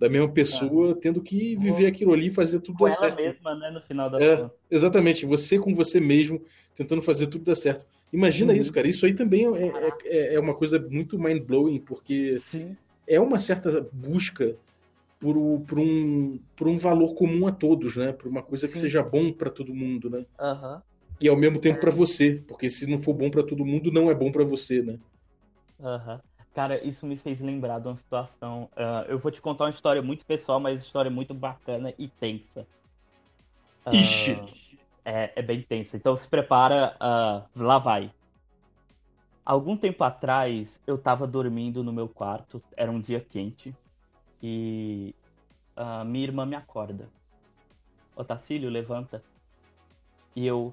da 0.00 0.08
mesma 0.08 0.30
pessoa, 0.30 0.92
ah. 0.92 0.94
tendo 0.98 1.20
que 1.20 1.54
viver 1.56 1.86
aquilo 1.86 2.14
ali 2.14 2.30
fazer 2.30 2.60
tudo 2.60 2.78
com 2.78 2.84
dar 2.84 2.90
certo. 2.92 3.16
mesma, 3.16 3.54
né, 3.54 3.70
no 3.70 3.82
final 3.82 4.08
da 4.08 4.18
é, 4.18 4.50
Exatamente, 4.70 5.26
você 5.26 5.58
com 5.58 5.74
você 5.74 6.00
mesmo, 6.00 6.42
tentando 6.74 7.02
fazer 7.02 7.26
tudo 7.26 7.44
dar 7.44 7.54
certo. 7.54 7.86
Imagina 8.10 8.54
uhum. 8.54 8.58
isso, 8.58 8.72
cara. 8.72 8.88
Isso 8.88 9.04
aí 9.04 9.14
também 9.14 9.44
é, 9.44 9.66
é, 9.66 9.92
é, 10.04 10.34
é 10.36 10.40
uma 10.40 10.54
coisa 10.54 10.78
muito 10.90 11.18
mind-blowing, 11.18 11.80
porque 11.80 12.38
Sim. 12.50 12.74
é 13.06 13.20
uma 13.20 13.38
certa 13.38 13.86
busca 13.92 14.56
por, 15.18 15.36
por, 15.66 15.78
um, 15.78 16.40
por 16.56 16.66
um 16.66 16.78
valor 16.78 17.14
comum 17.14 17.46
a 17.46 17.52
todos, 17.52 17.94
né? 17.96 18.10
Por 18.10 18.26
uma 18.26 18.42
coisa 18.42 18.66
Sim. 18.66 18.72
que 18.72 18.78
seja 18.78 19.02
bom 19.02 19.30
para 19.30 19.50
todo 19.50 19.74
mundo, 19.74 20.08
né? 20.08 20.24
Uhum. 20.40 20.80
E 21.20 21.28
ao 21.28 21.36
mesmo 21.36 21.58
tempo 21.58 21.78
para 21.78 21.90
você, 21.90 22.42
porque 22.48 22.70
se 22.70 22.88
não 22.88 22.98
for 22.98 23.12
bom 23.12 23.30
para 23.30 23.42
todo 23.42 23.66
mundo, 23.66 23.92
não 23.92 24.10
é 24.10 24.14
bom 24.14 24.32
para 24.32 24.44
você, 24.44 24.80
né? 24.80 24.98
Uhum. 25.78 26.18
Cara, 26.52 26.84
isso 26.84 27.06
me 27.06 27.16
fez 27.16 27.40
lembrar 27.40 27.78
de 27.78 27.86
uma 27.86 27.96
situação. 27.96 28.68
Uh, 28.72 29.06
eu 29.08 29.18
vou 29.18 29.30
te 29.30 29.40
contar 29.40 29.64
uma 29.64 29.70
história 29.70 30.02
muito 30.02 30.26
pessoal, 30.26 30.58
mas 30.58 30.82
história 30.82 31.10
muito 31.10 31.32
bacana 31.32 31.94
e 31.96 32.08
tensa. 32.08 32.66
Uh, 33.86 33.94
Ixi! 33.94 34.78
É, 35.04 35.32
é, 35.36 35.42
bem 35.42 35.62
tensa. 35.62 35.96
Então 35.96 36.14
se 36.16 36.28
prepara, 36.28 36.96
uh, 36.96 37.62
lá 37.62 37.78
vai. 37.78 38.12
Algum 39.44 39.76
tempo 39.76 40.02
atrás, 40.04 40.80
eu 40.86 40.98
tava 40.98 41.26
dormindo 41.26 41.82
no 41.82 41.92
meu 41.92 42.08
quarto, 42.08 42.62
era 42.76 42.90
um 42.90 43.00
dia 43.00 43.20
quente, 43.20 43.74
e 44.42 45.14
minha 46.06 46.24
irmã 46.24 46.44
me 46.44 46.54
acorda. 46.54 47.08
Otacílio, 48.14 48.68
levanta. 48.68 49.24
E 50.36 50.46
eu, 50.46 50.72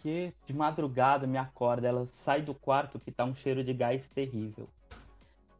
que 0.00 0.34
de 0.44 0.52
madrugada 0.52 1.26
me 1.26 1.38
acorda, 1.38 1.88
ela 1.88 2.04
sai 2.06 2.42
do 2.42 2.52
quarto 2.52 2.98
que 2.98 3.12
tá 3.12 3.24
um 3.24 3.34
cheiro 3.34 3.62
de 3.62 3.72
gás 3.72 4.08
terrível. 4.08 4.68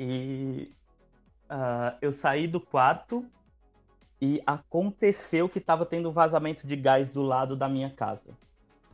E 0.02 0.72
uh, 1.50 1.94
eu 2.00 2.10
saí 2.10 2.48
do 2.48 2.58
quarto 2.58 3.22
e 4.18 4.42
aconteceu 4.46 5.46
que 5.46 5.60
tava 5.60 5.84
tendo 5.84 6.10
vazamento 6.10 6.66
de 6.66 6.74
gás 6.74 7.10
do 7.10 7.20
lado 7.20 7.54
da 7.54 7.68
minha 7.68 7.90
casa. 7.90 8.34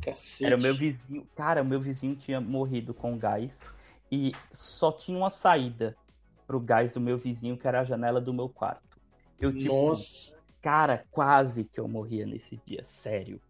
Cacete. 0.03 0.47
Era 0.47 0.57
o 0.57 0.61
meu 0.61 0.75
vizinho. 0.75 1.25
Cara, 1.37 1.63
o 1.63 1.65
meu 1.65 1.81
vizinho 1.81 2.17
tinha 2.17 2.41
morrido 2.41 2.93
com 2.93 3.17
gás 3.17 3.63
e 4.11 4.33
só 4.53 4.91
tinha 4.91 5.17
uma 5.17 5.31
saída 5.31 5.97
pro 6.45 6.59
gás 6.59 6.93
do 6.93 7.01
meu 7.01 7.17
vizinho, 7.17 7.57
que 7.57 7.69
era 7.69 7.83
a 7.83 7.85
janela 7.85 8.21
do 8.21 8.35
meu 8.35 8.49
quarto. 8.49 8.99
Eu, 9.39 9.57
tipo, 9.57 9.73
Nossa. 9.73 10.35
Cara, 10.61 11.05
quase 11.13 11.63
que 11.63 11.79
eu 11.79 11.87
morria 11.87 12.27
nesse 12.27 12.61
dia, 12.67 12.85
sério. 12.85 13.41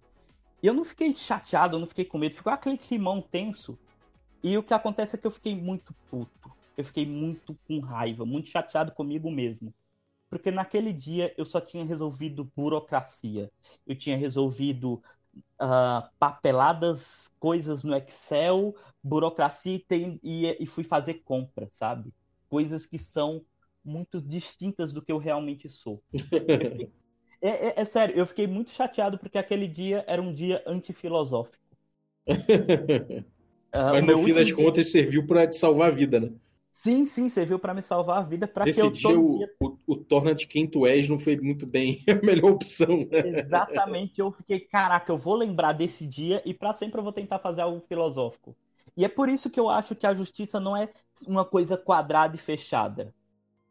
E 0.62 0.66
eu 0.66 0.74
não 0.74 0.84
fiquei 0.84 1.14
chateado, 1.14 1.76
eu 1.76 1.80
não 1.80 1.86
fiquei 1.86 2.04
com 2.04 2.18
medo, 2.18 2.36
ficou 2.36 2.52
aquele 2.52 2.76
climão 2.76 3.22
tenso. 3.22 3.78
E 4.42 4.58
o 4.58 4.62
que 4.62 4.74
acontece 4.74 5.16
é 5.16 5.18
que 5.18 5.26
eu 5.26 5.30
fiquei 5.30 5.54
muito 5.54 5.94
puto 6.10 6.55
eu 6.76 6.84
fiquei 6.84 7.06
muito 7.06 7.58
com 7.66 7.80
raiva, 7.80 8.26
muito 8.26 8.48
chateado 8.48 8.92
comigo 8.92 9.30
mesmo. 9.30 9.72
Porque 10.28 10.50
naquele 10.50 10.92
dia 10.92 11.32
eu 11.36 11.44
só 11.44 11.60
tinha 11.60 11.84
resolvido 11.84 12.50
burocracia. 12.54 13.50
Eu 13.86 13.96
tinha 13.96 14.16
resolvido 14.16 15.00
uh, 15.60 16.08
papeladas, 16.18 17.30
coisas 17.38 17.82
no 17.82 17.94
Excel, 17.94 18.74
burocracia 19.02 19.76
e, 19.76 19.78
tem, 19.78 20.20
e, 20.22 20.56
e 20.60 20.66
fui 20.66 20.84
fazer 20.84 21.22
compra, 21.24 21.68
sabe? 21.70 22.12
Coisas 22.48 22.86
que 22.86 22.98
são 22.98 23.44
muito 23.84 24.20
distintas 24.20 24.92
do 24.92 25.00
que 25.00 25.12
eu 25.12 25.18
realmente 25.18 25.68
sou. 25.68 26.02
é, 27.40 27.48
é, 27.48 27.80
é, 27.80 27.84
sério, 27.84 28.16
eu 28.16 28.26
fiquei 28.26 28.46
muito 28.46 28.70
chateado 28.70 29.18
porque 29.18 29.38
aquele 29.38 29.68
dia 29.68 30.04
era 30.08 30.20
um 30.20 30.32
dia 30.32 30.62
antifilosófico. 30.66 31.64
uh, 32.28 33.22
Mas 33.72 34.06
no 34.06 34.18
fim 34.24 34.34
das 34.34 34.50
contas 34.50 34.90
serviu 34.90 35.24
para 35.24 35.46
te 35.46 35.56
salvar 35.56 35.88
a 35.88 35.94
vida, 35.94 36.18
né? 36.18 36.32
Sim, 36.76 37.06
sim, 37.06 37.30
serviu 37.30 37.58
para 37.58 37.72
me 37.72 37.80
salvar 37.80 38.18
a 38.18 38.22
vida 38.22 38.46
para 38.46 38.70
que 38.70 38.78
eu 38.78 38.90
dia, 38.90 39.18
o, 39.18 39.40
o, 39.58 39.78
o, 39.86 39.96
torna 39.96 40.34
de 40.34 40.46
quem 40.46 40.66
tu 40.66 40.86
és 40.86 41.08
não 41.08 41.18
foi 41.18 41.34
muito 41.34 41.66
bem 41.66 42.04
a 42.06 42.14
melhor 42.24 42.50
opção. 42.50 42.98
Né? 43.10 43.38
Exatamente, 43.40 44.20
eu 44.20 44.30
fiquei, 44.30 44.60
caraca, 44.60 45.10
eu 45.10 45.16
vou 45.16 45.34
lembrar 45.34 45.72
desse 45.72 46.06
dia 46.06 46.42
e 46.44 46.52
para 46.52 46.74
sempre 46.74 47.00
eu 47.00 47.02
vou 47.02 47.14
tentar 47.14 47.38
fazer 47.38 47.62
algo 47.62 47.80
filosófico. 47.80 48.54
E 48.94 49.06
é 49.06 49.08
por 49.08 49.30
isso 49.30 49.48
que 49.48 49.58
eu 49.58 49.70
acho 49.70 49.96
que 49.96 50.06
a 50.06 50.12
justiça 50.12 50.60
não 50.60 50.76
é 50.76 50.90
uma 51.26 51.46
coisa 51.46 51.78
quadrada 51.78 52.36
e 52.36 52.38
fechada. 52.38 53.14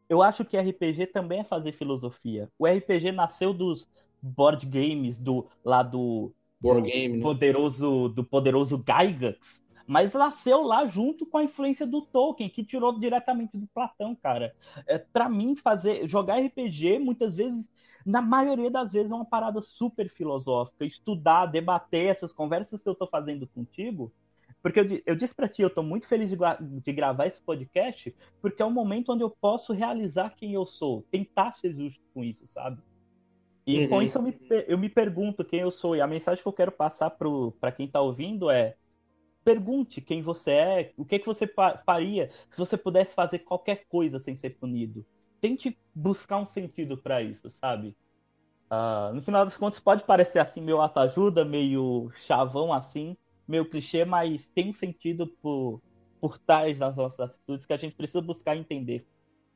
Eu 0.08 0.20
acho 0.20 0.44
que 0.44 0.58
RPG 0.58 1.06
também 1.06 1.38
é 1.40 1.44
fazer 1.44 1.70
filosofia. 1.70 2.50
O 2.58 2.66
RPG 2.66 3.12
nasceu 3.12 3.54
dos 3.54 3.88
board 4.20 4.66
games 4.66 5.16
do 5.16 5.46
lá 5.64 5.84
do, 5.84 6.32
board 6.60 6.82
do 6.82 6.86
game, 6.88 7.18
né? 7.18 7.22
poderoso 7.22 8.08
do 8.08 8.24
poderoso 8.24 8.82
Gygax, 8.84 9.62
mas 9.86 10.14
nasceu 10.14 10.62
lá 10.62 10.86
junto 10.86 11.24
com 11.24 11.38
a 11.38 11.44
influência 11.44 11.86
do 11.86 12.02
Tolkien, 12.02 12.50
que 12.50 12.64
tirou 12.64 12.98
diretamente 12.98 13.56
do 13.56 13.66
Platão, 13.68 14.14
cara. 14.14 14.54
É, 14.86 14.98
para 14.98 15.28
mim, 15.28 15.54
fazer 15.54 16.06
jogar 16.08 16.40
RPG, 16.40 16.98
muitas 16.98 17.34
vezes, 17.34 17.70
na 18.04 18.20
maioria 18.20 18.70
das 18.70 18.92
vezes, 18.92 19.12
é 19.12 19.14
uma 19.14 19.24
parada 19.24 19.60
super 19.60 20.08
filosófica. 20.08 20.84
Estudar, 20.84 21.46
debater 21.46 22.06
essas 22.06 22.32
conversas 22.32 22.82
que 22.82 22.88
eu 22.88 22.94
tô 22.94 23.06
fazendo 23.06 23.46
contigo. 23.46 24.12
Porque 24.62 24.80
eu, 24.80 25.02
eu 25.06 25.14
disse 25.14 25.34
para 25.34 25.48
ti, 25.48 25.62
eu 25.62 25.70
tô 25.70 25.82
muito 25.82 26.08
feliz 26.08 26.28
de, 26.28 26.36
de 26.60 26.92
gravar 26.92 27.26
esse 27.26 27.40
podcast, 27.40 28.12
porque 28.42 28.60
é 28.60 28.66
um 28.66 28.70
momento 28.70 29.12
onde 29.12 29.22
eu 29.22 29.30
posso 29.30 29.72
realizar 29.72 30.34
quem 30.36 30.54
eu 30.54 30.66
sou, 30.66 31.02
tentar 31.10 31.52
ser 31.52 31.72
justo 31.72 32.02
com 32.12 32.24
isso, 32.24 32.44
sabe? 32.48 32.82
E 33.66 33.82
uhum. 33.82 33.88
com 33.88 34.02
isso 34.02 34.18
eu 34.18 34.22
me, 34.22 34.38
eu 34.68 34.78
me 34.78 34.88
pergunto 34.88 35.44
quem 35.44 35.60
eu 35.60 35.70
sou. 35.70 35.96
E 35.96 36.00
a 36.00 36.06
mensagem 36.06 36.40
que 36.40 36.48
eu 36.48 36.52
quero 36.52 36.70
passar 36.70 37.10
para 37.10 37.72
quem 37.72 37.86
está 37.86 38.00
ouvindo 38.00 38.48
é: 38.48 38.76
Pergunte 39.46 40.00
quem 40.00 40.22
você 40.22 40.50
é, 40.50 40.92
o 40.96 41.04
que, 41.04 41.20
que 41.20 41.26
você 41.26 41.48
faria 41.86 42.30
se 42.50 42.58
você 42.58 42.76
pudesse 42.76 43.14
fazer 43.14 43.38
qualquer 43.38 43.84
coisa 43.88 44.18
sem 44.18 44.34
ser 44.34 44.50
punido. 44.50 45.06
Tente 45.40 45.78
buscar 45.94 46.38
um 46.38 46.44
sentido 46.44 46.98
para 46.98 47.22
isso, 47.22 47.48
sabe? 47.48 47.96
Uh, 48.68 49.14
no 49.14 49.22
final 49.22 49.44
das 49.44 49.56
contas, 49.56 49.78
pode 49.78 50.02
parecer 50.02 50.40
assim 50.40 50.60
meio 50.60 50.80
autoajuda, 50.80 51.44
meio 51.44 52.10
chavão 52.16 52.72
assim, 52.72 53.16
meio 53.46 53.64
clichê, 53.64 54.04
mas 54.04 54.48
tem 54.48 54.70
um 54.70 54.72
sentido 54.72 55.28
por, 55.40 55.80
por 56.20 56.38
trás 56.38 56.80
das 56.80 56.96
nossas 56.96 57.20
atitudes 57.20 57.64
que 57.64 57.72
a 57.72 57.76
gente 57.76 57.94
precisa 57.94 58.20
buscar 58.20 58.56
entender. 58.56 59.06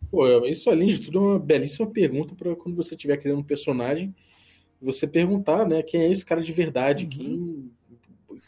Pô, 0.09 0.47
isso 0.47 0.71
além 0.71 0.87
de 0.87 1.01
tudo 1.01 1.19
é 1.19 1.23
uma 1.23 1.39
belíssima 1.41 1.91
pergunta 1.91 2.33
para 2.37 2.55
quando 2.55 2.77
você 2.77 2.95
estiver 2.95 3.17
criando 3.17 3.41
um 3.41 3.45
personagem, 3.45 4.15
você 4.81 5.05
perguntar, 5.05 5.67
né, 5.67 5.83
quem 5.83 6.03
é 6.03 6.13
esse 6.13 6.25
cara 6.25 6.41
de 6.41 6.53
verdade, 6.53 7.03
uhum. 7.07 7.11
quem, 7.11 7.73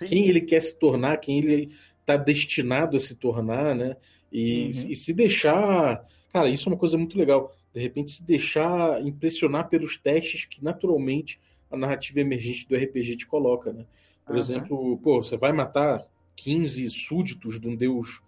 quem 0.07 0.29
ele 0.29 0.41
quer 0.41 0.61
se 0.61 0.79
tornar, 0.79 1.17
quem 1.19 1.39
ele 1.39 1.73
está 2.01 2.17
destinado 2.17 2.97
a 2.97 3.01
se 3.01 3.15
tornar, 3.15 3.75
né? 3.75 3.97
E, 4.31 4.65
uhum. 4.65 4.91
e 4.91 4.97
se 4.97 5.13
deixar, 5.13 6.07
cara, 6.33 6.49
isso 6.49 6.69
é 6.69 6.73
uma 6.73 6.79
coisa 6.79 6.97
muito 6.97 7.19
legal. 7.19 7.55
De 7.75 7.81
repente 7.81 8.13
se 8.13 8.23
deixar 8.25 9.01
impressionar 9.03 9.69
pelos 9.69 9.97
testes 9.97 10.45
que 10.45 10.63
naturalmente 10.63 11.41
a 11.71 11.77
narrativa 11.77 12.21
emergente 12.21 12.67
do 12.69 12.77
RPG 12.77 13.17
te 13.17 13.27
coloca, 13.27 13.73
né? 13.73 13.85
Por 14.25 14.33
uhum. 14.33 14.39
exemplo, 14.39 14.99
pô, 14.99 15.23
você 15.23 15.37
vai 15.37 15.53
matar 15.53 16.07
15 16.37 16.91
súditos 16.91 17.61
de 17.61 17.69
um 17.69 17.77
deus 17.77 18.23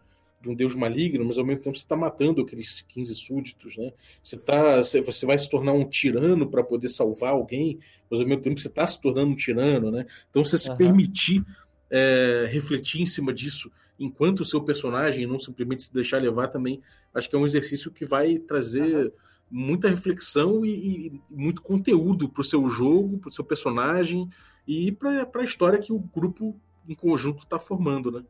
de 0.45 0.51
um 0.51 0.55
deus 0.55 0.75
maligno, 0.75 1.25
mas 1.25 1.39
ao 1.39 1.45
mesmo 1.45 1.63
tempo 1.63 1.77
você 1.77 1.85
está 1.85 1.97
matando 1.97 2.43
aqueles 2.43 2.83
15 2.83 3.15
súditos, 3.15 3.77
né? 3.77 3.93
Você, 4.23 4.37
tá, 4.37 4.79
você 4.79 5.27
vai 5.27 5.39
se 5.39 5.49
tornar 5.49 5.73
um 5.73 5.85
tirano 5.85 6.47
para 6.47 6.63
poder 6.63 6.89
salvar 6.91 7.31
alguém, 7.31 7.79
mas 8.11 8.21
ao 8.21 8.27
mesmo 8.27 8.43
tempo 8.43 8.61
você 8.61 8.69
está 8.69 8.87
se 8.87 9.01
tornando 9.01 9.33
um 9.33 9.35
tirano, 9.35 9.91
né? 9.91 10.07
Então 10.31 10.45
você 10.45 10.59
se 10.59 10.69
uhum. 10.69 10.77
permitir 10.77 11.45
é, 11.91 12.47
refletir 12.51 13.01
em 13.01 13.07
cima 13.07 13.33
disso 13.33 13.71
enquanto 13.99 14.41
o 14.41 14.45
seu 14.45 14.61
personagem, 14.61 15.27
não 15.27 15.39
simplesmente 15.39 15.83
se 15.83 15.95
deixar 15.95 16.21
levar 16.21 16.49
também, 16.49 16.83
acho 17.15 17.29
que 17.31 17.37
é 17.37 17.39
um 17.39 17.47
exercício 17.47 17.91
que 17.91 18.05
vai 18.05 18.37
trazer 18.37 19.07
uhum. 19.07 19.13
muita 19.51 19.89
reflexão 19.89 20.65
e, 20.65 21.07
e 21.07 21.21
muito 21.31 21.63
conteúdo 21.63 22.29
para 22.29 22.43
o 22.43 22.45
seu 22.45 22.69
jogo, 22.69 23.19
para 23.19 23.29
o 23.31 23.33
seu 23.33 23.45
personagem 23.45 24.29
e 24.69 24.93
para 24.93 25.29
a 25.35 25.45
história 25.45 25.79
que 25.79 25.93
o 25.93 25.99
grupo 25.99 26.55
em 26.87 26.95
conjunto 26.95 27.45
está 27.45 27.59
formando, 27.59 28.11
né? 28.11 28.23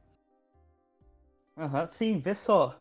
Uhum, 1.56 1.86
sim, 1.88 2.18
vê 2.18 2.34
só. 2.34 2.76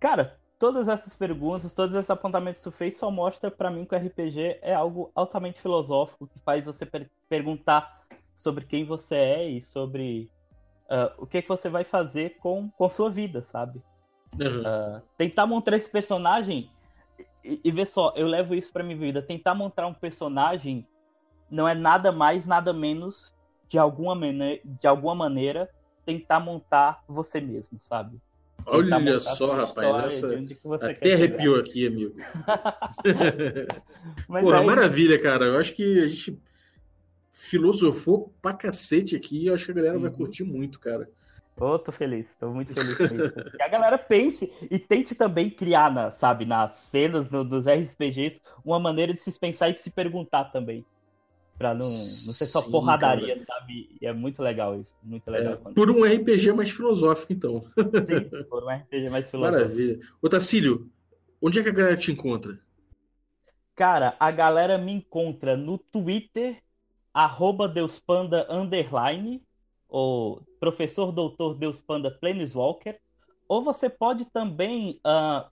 Cara, 0.00 0.38
todas 0.58 0.88
essas 0.88 1.14
perguntas, 1.14 1.74
todos 1.74 1.94
esses 1.94 2.10
apontamentos 2.10 2.60
que 2.60 2.70
tu 2.70 2.72
fez 2.72 2.96
só 2.96 3.10
mostra 3.10 3.50
para 3.50 3.70
mim 3.70 3.84
que 3.84 3.94
o 3.94 3.98
RPG 3.98 4.58
é 4.62 4.74
algo 4.74 5.10
altamente 5.14 5.60
filosófico 5.60 6.26
que 6.26 6.38
faz 6.40 6.64
você 6.64 6.86
per 6.86 7.10
perguntar 7.28 8.02
sobre 8.34 8.64
quem 8.64 8.84
você 8.84 9.16
é 9.16 9.48
e 9.48 9.60
sobre 9.60 10.30
uh, 10.84 11.12
o 11.18 11.26
que, 11.26 11.42
que 11.42 11.48
você 11.48 11.68
vai 11.68 11.84
fazer 11.84 12.38
com, 12.38 12.70
com 12.70 12.88
sua 12.88 13.10
vida, 13.10 13.42
sabe? 13.42 13.82
Uhum. 14.40 14.60
Uh, 14.60 15.02
tentar 15.16 15.46
montar 15.46 15.76
esse 15.76 15.90
personagem 15.90 16.70
e, 17.44 17.60
e 17.62 17.70
ver 17.70 17.86
só, 17.86 18.12
eu 18.16 18.26
levo 18.26 18.54
isso 18.54 18.72
para 18.72 18.82
minha 18.82 18.96
vida. 18.96 19.20
Tentar 19.20 19.54
montar 19.54 19.86
um 19.86 19.94
personagem 19.94 20.86
não 21.50 21.68
é 21.68 21.74
nada 21.74 22.10
mais, 22.10 22.46
nada 22.46 22.72
menos 22.72 23.34
de 23.68 23.78
alguma, 23.78 24.16
de 24.64 24.86
alguma 24.86 25.14
maneira 25.14 25.68
tentar 26.04 26.40
montar 26.40 27.02
você 27.08 27.40
mesmo, 27.40 27.78
sabe? 27.80 28.20
Olha 28.66 29.18
só, 29.18 29.52
rapaz, 29.52 30.22
essa 30.22 30.90
até 30.90 31.14
arrepiou 31.14 31.56
aqui, 31.56 31.86
amigo. 31.86 32.14
Porra, 34.26 34.60
aí... 34.60 34.66
maravilha, 34.66 35.20
cara. 35.20 35.46
Eu 35.46 35.58
acho 35.58 35.72
que 35.72 36.00
a 36.00 36.06
gente 36.06 36.40
filosofou 37.32 38.32
pra 38.40 38.52
cacete 38.52 39.16
aqui 39.16 39.44
e 39.44 39.46
eu 39.46 39.54
acho 39.54 39.64
que 39.64 39.72
a 39.72 39.74
galera 39.74 39.94
uhum. 39.94 40.02
vai 40.02 40.10
curtir 40.10 40.44
muito, 40.44 40.78
cara. 40.78 41.08
Ô, 41.56 41.66
oh, 41.66 41.78
tô 41.78 41.92
feliz, 41.92 42.34
tô 42.36 42.50
muito 42.50 42.72
feliz 42.72 42.96
com 42.96 43.04
isso. 43.04 43.34
que 43.56 43.62
a 43.62 43.68
galera 43.68 43.98
pense 43.98 44.52
e 44.70 44.78
tente 44.78 45.14
também 45.14 45.50
criar, 45.50 45.92
na, 45.92 46.10
sabe, 46.10 46.44
nas 46.44 46.74
cenas, 46.74 47.30
no, 47.30 47.44
dos 47.44 47.66
RPGs, 47.66 48.40
uma 48.64 48.80
maneira 48.80 49.12
de 49.12 49.20
se 49.20 49.38
pensar 49.38 49.68
e 49.68 49.74
de 49.74 49.80
se 49.80 49.90
perguntar 49.90 50.44
também. 50.44 50.84
Pra 51.62 51.74
não, 51.74 51.84
não 51.84 51.86
ser 51.86 52.46
só 52.46 52.60
Sim, 52.60 52.72
porradaria, 52.72 53.34
cara. 53.36 53.40
sabe? 53.40 53.96
E 54.00 54.04
é 54.04 54.12
muito 54.12 54.42
legal 54.42 54.74
isso. 54.80 54.96
Muito 55.00 55.30
legal. 55.30 55.52
É, 55.52 55.72
por 55.72 55.92
um 55.92 56.02
RPG 56.02 56.52
mais 56.52 56.72
filosófico, 56.72 57.32
então. 57.32 57.64
Sim, 57.68 58.42
por 58.50 58.64
um 58.64 58.68
RPG 58.68 59.08
mais 59.10 59.30
filosófico. 59.30 59.62
Maravilha. 59.62 60.00
Ô, 60.20 60.28
Tacílio, 60.28 60.90
onde 61.40 61.60
é 61.60 61.62
que 61.62 61.68
a 61.68 61.72
galera 61.72 61.96
te 61.96 62.10
encontra? 62.10 62.58
Cara, 63.76 64.16
a 64.18 64.28
galera 64.32 64.76
me 64.76 64.90
encontra 64.90 65.56
no 65.56 65.78
Twitter, 65.78 66.60
arroba 67.14 67.68
Deuspanda 67.68 68.44
underline, 68.50 69.40
ou 69.88 70.42
professor 70.58 71.12
doutor 71.12 71.54
Deuspanda 71.54 72.10
Planeswalker, 72.10 72.98
ou 73.48 73.62
você 73.62 73.88
pode 73.88 74.24
também 74.24 75.00
uh, 75.06 75.48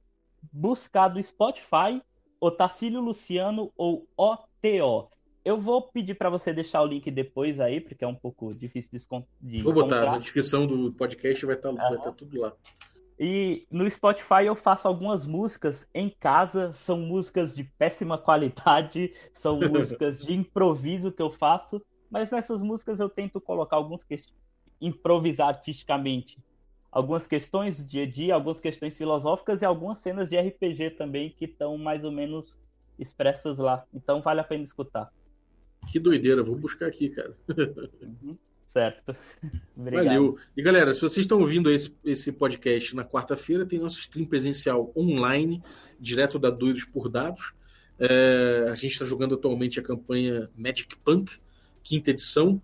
buscar 0.52 1.06
do 1.06 1.22
Spotify 1.22 2.02
o 2.40 2.50
Tacílio 2.50 3.00
Luciano 3.00 3.72
ou 3.76 4.08
OTO. 4.16 5.08
Eu 5.44 5.58
vou 5.58 5.82
pedir 5.82 6.14
para 6.14 6.28
você 6.28 6.52
deixar 6.52 6.82
o 6.82 6.86
link 6.86 7.10
depois 7.10 7.60
aí, 7.60 7.80
porque 7.80 8.04
é 8.04 8.08
um 8.08 8.14
pouco 8.14 8.54
difícil 8.54 8.98
de, 8.98 9.58
de 9.58 9.62
Vou 9.62 9.72
botar 9.72 10.04
na 10.04 10.18
descrição 10.18 10.66
do 10.66 10.92
podcast, 10.92 11.46
vai 11.46 11.54
estar, 11.54 11.72
tá, 11.72 11.82
vai 11.82 11.96
estar 11.96 12.10
tá 12.10 12.12
tudo 12.12 12.40
lá. 12.40 12.52
E 13.18 13.66
no 13.70 13.90
Spotify 13.90 14.46
eu 14.46 14.56
faço 14.56 14.88
algumas 14.88 15.26
músicas 15.26 15.86
em 15.94 16.08
casa, 16.08 16.72
são 16.72 16.98
músicas 16.98 17.54
de 17.54 17.64
péssima 17.64 18.16
qualidade, 18.16 19.12
são 19.34 19.60
músicas 19.60 20.18
de 20.18 20.32
improviso 20.32 21.12
que 21.12 21.20
eu 21.20 21.30
faço, 21.30 21.82
mas 22.10 22.30
nessas 22.30 22.62
músicas 22.62 22.98
eu 22.98 23.10
tento 23.10 23.38
colocar 23.38 23.76
alguns 23.76 24.04
que... 24.04 24.16
improvisar 24.80 25.48
artisticamente. 25.48 26.38
Algumas 26.90 27.26
questões 27.26 27.76
do 27.76 27.84
dia 27.84 28.04
a 28.04 28.10
dia, 28.10 28.34
algumas 28.34 28.58
questões 28.58 28.96
filosóficas 28.96 29.60
e 29.62 29.64
algumas 29.66 29.98
cenas 29.98 30.28
de 30.28 30.38
RPG 30.40 30.92
também 30.92 31.30
que 31.30 31.44
estão 31.44 31.76
mais 31.76 32.04
ou 32.04 32.10
menos 32.10 32.58
expressas 32.98 33.58
lá. 33.58 33.84
Então 33.92 34.22
vale 34.22 34.40
a 34.40 34.44
pena 34.44 34.64
escutar. 34.64 35.12
Que 35.88 35.98
doideira, 35.98 36.42
vou 36.42 36.56
buscar 36.56 36.86
aqui, 36.86 37.10
cara. 37.10 37.36
Uhum, 37.48 38.36
certo. 38.66 39.16
Obrigado. 39.76 40.04
Valeu. 40.04 40.38
E 40.56 40.62
galera, 40.62 40.92
se 40.92 41.00
vocês 41.00 41.24
estão 41.24 41.40
ouvindo 41.40 41.70
esse, 41.70 41.94
esse 42.04 42.32
podcast 42.32 42.94
na 42.94 43.04
quarta-feira, 43.04 43.66
tem 43.66 43.78
nosso 43.78 43.98
stream 44.00 44.26
presencial 44.26 44.92
online, 44.96 45.62
direto 45.98 46.38
da 46.38 46.50
Doidos 46.50 46.84
por 46.84 47.08
Dados. 47.08 47.54
É, 47.98 48.68
a 48.70 48.74
gente 48.74 48.92
está 48.92 49.04
jogando 49.04 49.34
atualmente 49.34 49.78
a 49.78 49.82
campanha 49.82 50.48
Magic 50.56 50.96
Punk, 51.04 51.38
quinta 51.82 52.10
edição, 52.10 52.62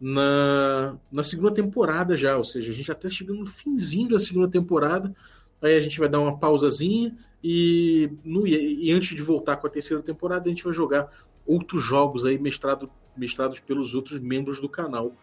na, 0.00 0.96
na 1.10 1.22
segunda 1.22 1.52
temporada 1.52 2.16
já, 2.16 2.36
ou 2.36 2.44
seja, 2.44 2.70
a 2.70 2.74
gente 2.74 2.86
já 2.86 2.92
está 2.92 3.08
chegando 3.08 3.40
no 3.40 3.46
finzinho 3.46 4.08
da 4.08 4.18
segunda 4.18 4.48
temporada. 4.48 5.14
Aí 5.60 5.74
a 5.74 5.80
gente 5.80 5.98
vai 5.98 6.08
dar 6.08 6.20
uma 6.20 6.38
pausazinha 6.38 7.16
e, 7.42 8.10
no, 8.22 8.46
e 8.46 8.92
antes 8.92 9.16
de 9.16 9.22
voltar 9.22 9.56
com 9.56 9.66
a 9.66 9.70
terceira 9.70 10.02
temporada, 10.02 10.46
a 10.46 10.48
gente 10.48 10.64
vai 10.64 10.72
jogar 10.72 11.10
outros 11.46 11.82
jogos 11.82 12.24
aí 12.24 12.38
mestrado, 12.38 12.90
mestrados 13.16 13.60
pelos 13.60 13.94
outros 13.94 14.20
membros 14.20 14.60
do 14.60 14.68
canal. 14.68 15.14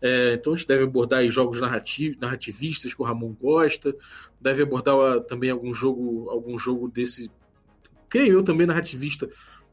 É, 0.00 0.34
então 0.34 0.52
a 0.52 0.56
gente 0.56 0.66
deve 0.66 0.82
abordar 0.82 1.26
jogos 1.28 1.60
narrativ, 1.60 2.16
narrativistas 2.20 2.92
que 2.92 3.00
o 3.00 3.04
Ramon 3.04 3.34
gosta, 3.40 3.94
deve 4.40 4.62
abordar 4.62 4.96
uh, 4.96 5.20
também 5.20 5.50
algum 5.50 5.72
jogo, 5.72 6.28
algum 6.28 6.58
jogo 6.58 6.88
desse, 6.88 7.30
creio 8.08 8.34
eu 8.34 8.42
também 8.42 8.66
narrativista 8.66 9.28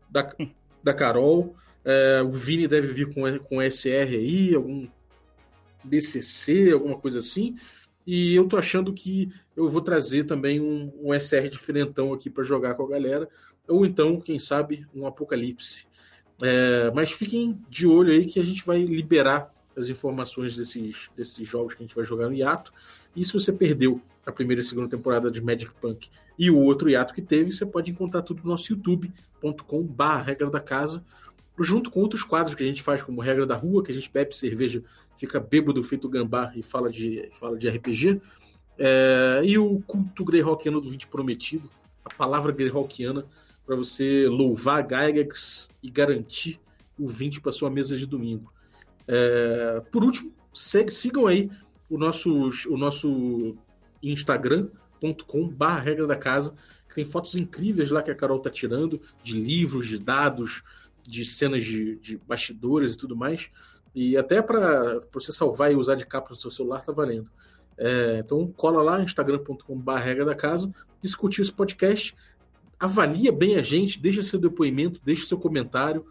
da, 0.09 0.31
da 0.83 0.93
Carol. 0.93 1.55
É, 1.83 2.21
o 2.21 2.31
Vini 2.31 2.67
deve 2.67 2.93
vir 2.93 3.13
com, 3.13 3.21
com 3.39 3.61
SR 3.61 4.13
aí, 4.13 4.53
algum 4.53 4.87
DCC, 5.83 6.71
alguma 6.71 6.97
coisa 6.97 7.19
assim. 7.19 7.55
E 8.05 8.35
eu 8.35 8.47
tô 8.47 8.57
achando 8.57 8.93
que 8.93 9.31
eu 9.55 9.67
vou 9.67 9.81
trazer 9.81 10.25
também 10.25 10.59
um, 10.59 10.91
um 11.01 11.19
SR 11.19 11.49
diferentão 11.49 12.13
aqui 12.13 12.29
para 12.29 12.43
jogar 12.43 12.75
com 12.75 12.83
a 12.83 12.89
galera. 12.89 13.27
Ou 13.67 13.85
então, 13.85 14.19
quem 14.19 14.39
sabe, 14.39 14.85
um 14.93 15.05
Apocalipse. 15.05 15.88
É, 16.41 16.91
mas 16.93 17.11
fiquem 17.11 17.59
de 17.69 17.85
olho 17.87 18.11
aí 18.11 18.25
que 18.25 18.39
a 18.39 18.45
gente 18.45 18.65
vai 18.65 18.83
liberar 18.83 19.53
as 19.75 19.89
informações 19.89 20.55
desses, 20.55 21.09
desses 21.15 21.47
jogos 21.47 21.73
que 21.73 21.83
a 21.83 21.85
gente 21.85 21.95
vai 21.95 22.03
jogar 22.03 22.27
no 22.27 22.35
hiato. 22.35 22.73
E 23.15 23.23
se 23.23 23.33
você 23.33 23.51
perdeu 23.51 24.01
a 24.25 24.31
primeira 24.31 24.61
e 24.61 24.65
segunda 24.65 24.87
temporada 24.87 25.31
de 25.31 25.41
Magic 25.41 25.71
Punk 25.81 26.09
e 26.37 26.49
o 26.49 26.57
outro 26.57 26.89
hiato 26.89 27.13
que 27.13 27.21
teve, 27.21 27.51
você 27.51 27.65
pode 27.65 27.91
encontrar 27.91 28.21
tudo 28.21 28.43
no 28.43 28.49
nosso 28.49 28.71
youtube.com 28.71 29.87
regra 30.23 30.49
da 30.49 30.59
casa, 30.59 31.03
junto 31.59 31.89
com 31.89 31.99
outros 31.99 32.23
quadros 32.23 32.55
que 32.55 32.63
a 32.63 32.65
gente 32.65 32.81
faz, 32.81 33.01
como 33.01 33.21
Regra 33.21 33.45
da 33.45 33.55
Rua, 33.55 33.83
que 33.83 33.91
a 33.91 33.95
gente 33.95 34.09
bebe 34.11 34.35
cerveja, 34.35 34.83
fica 35.17 35.39
bêbado 35.39 35.83
feito 35.83 36.07
gambá 36.07 36.53
e 36.55 36.63
fala 36.63 36.89
de, 36.89 37.29
fala 37.33 37.57
de 37.57 37.67
RPG. 37.69 38.21
É, 38.77 39.41
e 39.43 39.57
o 39.57 39.81
culto 39.81 40.23
greyhawkiano 40.23 40.79
do 40.79 40.89
20 40.89 41.07
prometido, 41.07 41.69
a 42.05 42.13
palavra 42.13 42.53
greyhawkiana, 42.53 43.25
para 43.69 43.75
você 43.75 44.27
louvar 44.27 44.81
Gygax 44.81 45.69
e 45.83 45.91
garantir 45.91 46.59
o 46.97 47.07
20 47.07 47.39
para 47.39 47.51
sua 47.51 47.69
mesa 47.69 47.95
de 47.95 48.07
domingo. 48.07 48.51
É, 49.07 49.79
por 49.91 50.03
último, 50.03 50.33
segue, 50.51 50.89
sigam 50.89 51.27
aí 51.27 51.51
o 51.87 51.95
nosso, 51.95 52.49
o 52.67 52.75
nosso 52.75 53.55
instagram.com 54.01 55.47
barra 55.49 55.81
regra 55.81 56.07
da 56.07 56.15
casa, 56.15 56.55
que 56.87 56.95
tem 56.95 57.05
fotos 57.05 57.35
incríveis 57.35 57.91
lá 57.91 58.01
que 58.01 58.09
a 58.09 58.15
Carol 58.15 58.39
tá 58.39 58.49
tirando, 58.49 58.99
de 59.21 59.39
livros, 59.39 59.87
de 59.87 59.99
dados, 59.99 60.63
de 61.07 61.23
cenas 61.23 61.63
de, 61.63 61.95
de 61.97 62.17
bastidores 62.17 62.95
e 62.95 62.97
tudo 62.97 63.15
mais. 63.15 63.51
E 63.93 64.17
até 64.17 64.41
para 64.41 64.99
você 65.13 65.31
salvar 65.31 65.71
e 65.71 65.75
usar 65.75 65.93
de 65.93 66.07
capa 66.07 66.29
no 66.31 66.35
seu 66.35 66.49
celular 66.49 66.81
tá 66.81 66.91
valendo. 66.91 67.29
É, 67.77 68.17
então 68.25 68.47
cola 68.47 68.81
lá, 68.81 68.99
instagram.com 69.03 69.77
barra 69.77 70.05
regra 70.05 70.25
da 70.25 70.33
casa, 70.33 70.73
discutir 71.03 71.43
esse 71.43 71.53
podcast 71.53 72.15
avalia 72.79 73.31
bem 73.31 73.55
a 73.57 73.61
gente, 73.61 73.99
deixa 73.99 74.23
seu 74.23 74.39
depoimento, 74.39 75.01
deixa 75.03 75.27
seu 75.27 75.37
comentário, 75.37 76.05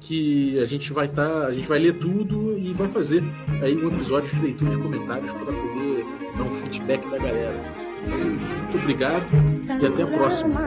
que 0.00 0.58
a 0.60 0.66
gente 0.66 0.92
vai 0.92 1.06
estar, 1.06 1.28
tá, 1.28 1.46
a 1.46 1.52
gente 1.52 1.66
vai 1.66 1.78
ler 1.78 1.94
tudo 1.94 2.56
e 2.58 2.72
vai 2.72 2.88
fazer 2.88 3.22
aí 3.62 3.74
um 3.76 3.88
episódio 3.88 4.34
de 4.34 4.42
leitura 4.42 4.70
de 4.70 4.82
comentários 4.82 5.30
para 5.30 5.46
poder 5.46 6.04
dar 6.36 6.44
um 6.44 6.50
feedback 6.50 7.10
da 7.10 7.18
galera. 7.18 7.86
Muito 8.06 8.78
obrigado 8.78 9.26
e 9.80 9.86
até 9.86 10.02
a 10.02 10.06
próxima. 10.06 10.60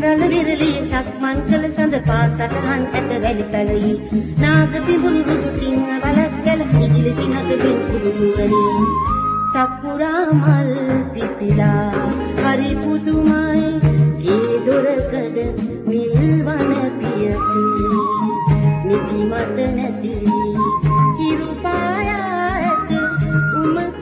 රල 0.00 0.22
විරලී 0.24 0.76
සක්මන් 0.84 1.40
කළ 1.48 1.64
සඳ 1.68 1.98
පාසටහන් 2.06 2.84
ඇත 2.90 3.10
වැලි 3.22 3.44
තලයි 3.52 3.92
නාද 4.38 4.72
පිබුරු 4.86 5.20
රුදු 5.22 5.50
සිංහ 5.56 5.84
වලස් 6.02 6.34
ගැල 6.46 6.62
ඉදිලි 6.64 7.12
තිනක 7.18 7.50
පින් 7.52 7.78
පුරුදුවරින් 7.84 8.86
සකුරා 9.52 10.24
මල් 10.34 10.72
පිපිලා 11.12 12.06
හරි 12.40 12.70
පුදුමයි 12.82 13.68
ගේ 14.18 14.56
දොරකඩ 14.66 15.36
මිල්වන 15.86 16.87
පියසි 17.18 17.62
නිදිමත 18.86 19.56
නැති 19.76 20.12
හිරු 21.18 21.50
පායා 21.62 22.50
ඇත. 22.58 22.90
උමක 23.60 23.97